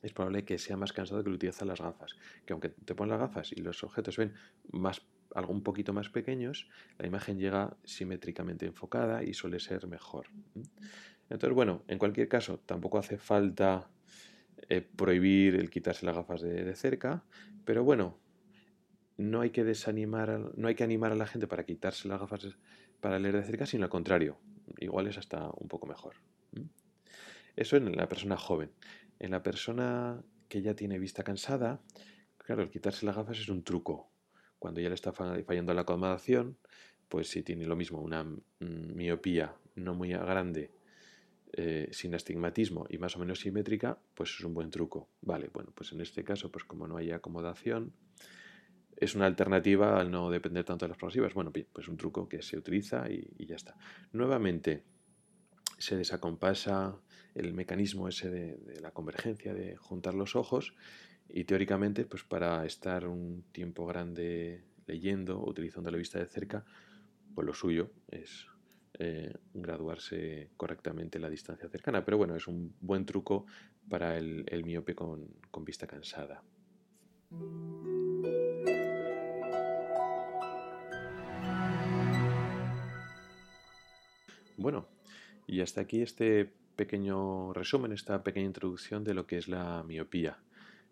es 0.01 0.11
probable 0.11 0.43
que 0.43 0.57
sea 0.57 0.75
más 0.75 0.91
cansado 0.91 1.23
que 1.23 1.29
utilizar 1.29 1.65
las 1.65 1.79
gafas. 1.79 2.17
Que 2.45 2.51
aunque 2.51 2.67
te 2.67 2.93
pones 2.93 3.11
las 3.11 3.21
gafas 3.21 3.53
y 3.53 3.61
los 3.61 3.85
objetos 3.85 4.17
ven 4.17 4.33
más, 4.73 5.01
algo 5.35 5.53
un 5.53 5.63
poquito 5.63 5.93
más 5.93 6.09
pequeños, 6.09 6.69
la 6.97 7.07
imagen 7.07 7.39
llega 7.39 7.77
simétricamente 7.83 8.65
enfocada 8.65 9.23
y 9.23 9.33
suele 9.33 9.59
ser 9.59 9.87
mejor. 9.87 10.27
Entonces, 11.29 11.55
bueno, 11.55 11.83
en 11.87 11.97
cualquier 11.97 12.27
caso, 12.27 12.59
tampoco 12.65 12.97
hace 12.97 13.17
falta 13.17 13.89
eh, 14.69 14.81
prohibir 14.81 15.55
el 15.55 15.69
quitarse 15.69 16.05
las 16.05 16.15
gafas 16.15 16.41
de 16.41 16.75
cerca, 16.75 17.23
pero 17.65 17.83
bueno, 17.83 18.17
no 19.17 19.41
hay 19.41 19.49
que 19.49 19.63
desanimar, 19.63 20.51
no 20.55 20.67
hay 20.67 20.75
que 20.75 20.83
animar 20.83 21.11
a 21.11 21.15
la 21.15 21.27
gente 21.27 21.47
para 21.47 21.65
quitarse 21.65 22.07
las 22.07 22.19
gafas 22.19 22.55
para 23.01 23.19
leer 23.19 23.35
de 23.35 23.43
cerca, 23.43 23.65
sino 23.65 23.83
al 23.83 23.89
contrario. 23.89 24.37
Igual 24.79 25.07
es 25.07 25.17
hasta 25.17 25.49
un 25.57 25.67
poco 25.67 25.87
mejor. 25.87 26.15
Eso 27.55 27.77
en 27.77 27.95
la 27.95 28.07
persona 28.07 28.37
joven. 28.37 28.71
En 29.19 29.31
la 29.31 29.41
persona 29.41 30.21
que 30.47 30.61
ya 30.61 30.75
tiene 30.75 30.99
vista 30.99 31.23
cansada, 31.23 31.81
claro, 32.37 32.61
el 32.61 32.69
quitarse 32.69 33.05
las 33.05 33.15
gafas 33.15 33.39
es 33.39 33.49
un 33.49 33.63
truco. 33.63 34.11
Cuando 34.59 34.81
ya 34.81 34.89
le 34.89 34.95
está 34.95 35.11
fallando 35.11 35.73
la 35.73 35.81
acomodación, 35.81 36.57
pues 37.09 37.29
si 37.29 37.43
tiene 37.43 37.65
lo 37.65 37.75
mismo, 37.75 38.01
una 38.01 38.25
miopía 38.59 39.55
no 39.75 39.93
muy 39.93 40.09
grande, 40.09 40.71
eh, 41.53 41.87
sin 41.91 42.13
astigmatismo 42.13 42.85
y 42.89 42.97
más 42.97 43.15
o 43.15 43.19
menos 43.19 43.39
simétrica, 43.39 43.97
pues 44.13 44.31
es 44.31 44.41
un 44.43 44.53
buen 44.53 44.69
truco. 44.69 45.09
Vale, 45.21 45.49
bueno, 45.53 45.71
pues 45.73 45.91
en 45.93 46.01
este 46.01 46.23
caso, 46.23 46.51
pues 46.51 46.65
como 46.65 46.87
no 46.87 46.97
hay 46.97 47.11
acomodación, 47.11 47.93
es 48.97 49.15
una 49.15 49.27
alternativa 49.27 49.99
al 49.99 50.11
no 50.11 50.29
depender 50.29 50.65
tanto 50.65 50.85
de 50.85 50.89
las 50.89 50.97
progresivas. 50.97 51.33
Bueno, 51.33 51.51
pues 51.71 51.87
un 51.87 51.97
truco 51.97 52.27
que 52.27 52.41
se 52.41 52.57
utiliza 52.57 53.09
y, 53.09 53.45
ya 53.45 53.55
está. 53.55 53.77
Nuevamente 54.11 54.83
se 55.77 55.95
desacompasa 55.95 56.99
el 57.35 57.53
mecanismo 57.53 58.07
ese 58.07 58.29
de, 58.29 58.81
la 58.81 58.91
convergencia, 58.91 59.53
de 59.53 59.77
juntar 59.77 60.15
los 60.15 60.35
ojos 60.35 60.73
y 61.29 61.43
teóricamente 61.43 62.05
pues 62.05 62.23
para 62.23 62.65
estar 62.65 63.07
un 63.07 63.43
tiempo 63.51 63.85
grande 63.85 64.63
leyendo, 64.85 65.43
utilizando 65.43 65.91
la 65.91 65.97
vista 65.97 66.19
de 66.19 66.27
cerca, 66.27 66.65
pues 67.35 67.45
lo 67.45 67.53
suyo 67.53 67.91
es 68.09 68.47
eh, 68.99 69.33
graduarse 69.53 70.49
correctamente 70.57 71.19
la 71.19 71.29
distancia 71.29 71.69
cercana. 71.69 72.03
Pero 72.05 72.17
bueno, 72.17 72.35
es 72.35 72.47
un 72.47 72.73
buen 72.81 73.05
truco 73.05 73.45
para 73.89 74.17
el, 74.17 74.63
miope 74.65 74.95
con 74.95 75.65
vista 75.65 75.85
cansada. 75.85 76.41
Bueno, 84.57 84.87
y 85.45 85.61
hasta 85.61 85.81
aquí 85.81 86.01
este 86.01 86.51
pequeño 86.75 87.53
resumen, 87.53 87.91
esta 87.91 88.23
pequeña 88.23 88.47
introducción 88.47 89.03
de 89.03 89.13
lo 89.13 89.27
que 89.27 89.37
es 89.37 89.47
la 89.47 89.83
miopía. 89.83 90.39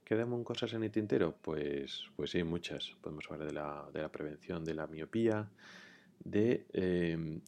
¿Quedan 0.05 0.43
cosas 0.43 0.71
en 0.73 0.83
el 0.83 0.91
tintero? 0.91 1.35
Pues, 1.41 2.11
pues 2.15 2.29
sí, 2.29 2.43
muchas. 2.43 2.95
Podemos 3.01 3.25
hablar 3.27 3.47
de 3.47 3.53
la, 3.53 3.89
de 3.91 4.01
la 4.03 4.11
prevención 4.11 4.63
de 4.63 4.75
la 4.75 4.85
miopía, 4.85 5.49
de 6.23 6.67
em, 6.73 7.41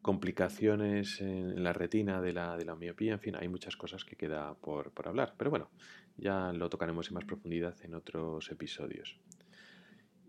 complicaciones 0.00 1.20
en 1.20 1.62
la 1.62 1.74
retina 1.74 2.22
de 2.22 2.32
la, 2.32 2.56
de 2.56 2.64
la, 2.64 2.74
miopía, 2.74 3.12
en 3.12 3.20
fin, 3.20 3.36
hay 3.36 3.48
muchas 3.48 3.76
cosas 3.76 4.06
que 4.06 4.16
queda 4.16 4.54
por, 4.54 4.92
por, 4.92 5.08
hablar. 5.08 5.34
Pero 5.36 5.50
bueno, 5.50 5.68
ya 6.16 6.54
lo 6.54 6.70
tocaremos 6.70 7.08
en 7.08 7.14
más 7.14 7.26
profundidad 7.26 7.76
en 7.82 7.94
otros 7.94 8.50
episodios. 8.50 9.18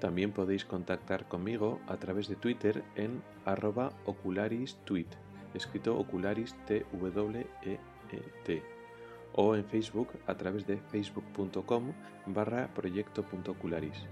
También 0.00 0.32
podéis 0.32 0.64
contactar 0.64 1.28
conmigo 1.28 1.80
a 1.86 1.96
través 1.96 2.26
de 2.28 2.36
Twitter 2.36 2.82
en 2.96 3.22
arroba 3.44 3.92
ocularistweet, 4.06 5.06
escrito 5.54 5.96
ocularis 5.96 6.56
t 6.66 6.84
w 6.92 7.46
e, 7.62 7.78
e 8.12 8.20
t 8.44 8.62
o 9.34 9.54
en 9.54 9.64
Facebook 9.64 10.08
a 10.26 10.36
través 10.36 10.66
de 10.66 10.78
facebook.com 10.90 11.92
barra 12.26 12.74
proyecto.ocularis. 12.74 14.04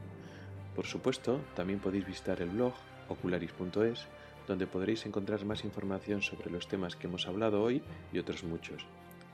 Por 0.76 0.86
supuesto, 0.86 1.40
también 1.56 1.80
podéis 1.80 2.06
visitar 2.06 2.40
el 2.40 2.50
blog 2.50 2.74
ocularis.es 3.08 4.06
donde 4.46 4.66
podréis 4.66 5.07
encontrar 5.07 5.44
más 5.44 5.64
información 5.64 6.22
sobre 6.22 6.50
los 6.50 6.68
temas 6.68 6.96
que 6.96 7.07
hemos 7.07 7.26
hablado 7.26 7.62
hoy 7.62 7.83
y 8.12 8.18
otros 8.18 8.44
muchos. 8.44 8.87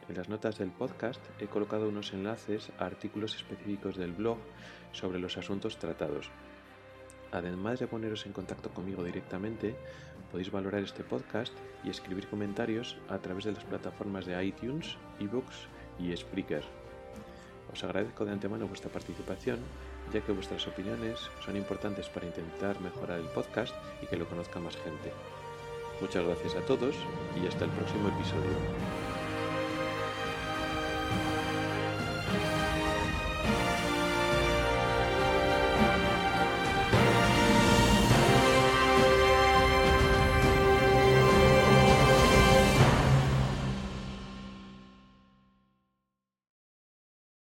En 0.09 0.17
las 0.17 0.29
notas 0.29 0.59
del 0.59 0.71
podcast 0.71 1.21
he 1.41 1.47
colocado 1.47 1.89
unos 1.89 2.13
enlaces 2.13 2.71
a 2.79 2.87
artículos 2.87 3.37
específicos 3.37 3.97
del 3.97 4.13
blog 4.13 4.39
sobre 4.93 5.19
los 5.19 5.37
asuntos 5.37 5.79
tratados. 5.79 6.31
Además 7.33 7.79
de 7.79 7.87
poneros 7.87 8.27
en 8.27 8.33
contacto 8.33 8.71
conmigo 8.71 9.05
directamente, 9.05 9.77
podéis 10.31 10.51
valorar 10.51 10.83
este 10.83 11.05
podcast 11.05 11.53
y 11.85 11.91
escribir 11.91 12.27
comentarios 12.29 12.97
a 13.09 13.19
través 13.19 13.45
de 13.45 13.53
las 13.53 13.65
plataformas 13.65 14.27
de 14.27 14.45
iTunes, 14.45 14.97
eBooks 15.21 15.69
y 15.99 16.17
Spreaker. 16.17 16.65
Os 17.73 17.85
agradezco 17.85 18.25
de 18.25 18.33
antemano 18.33 18.67
vuestra 18.67 18.91
participación 18.91 19.61
ya 20.13 20.21
que 20.21 20.33
vuestras 20.33 20.67
opiniones 20.67 21.19
son 21.45 21.57
importantes 21.57 22.09
para 22.09 22.27
intentar 22.27 22.81
mejorar 22.81 23.19
el 23.19 23.27
podcast 23.27 23.75
y 24.03 24.07
que 24.07 24.17
lo 24.17 24.29
conozca 24.29 24.61
más 24.61 24.77
gente. 24.77 25.13
Muchas 26.01 26.25
gracias 26.25 26.55
a 26.57 26.67
todos 26.67 26.95
y 27.41 27.47
hasta 27.47 27.65
el 27.65 27.71
próximo 27.71 28.09
episodio. 28.09 29.10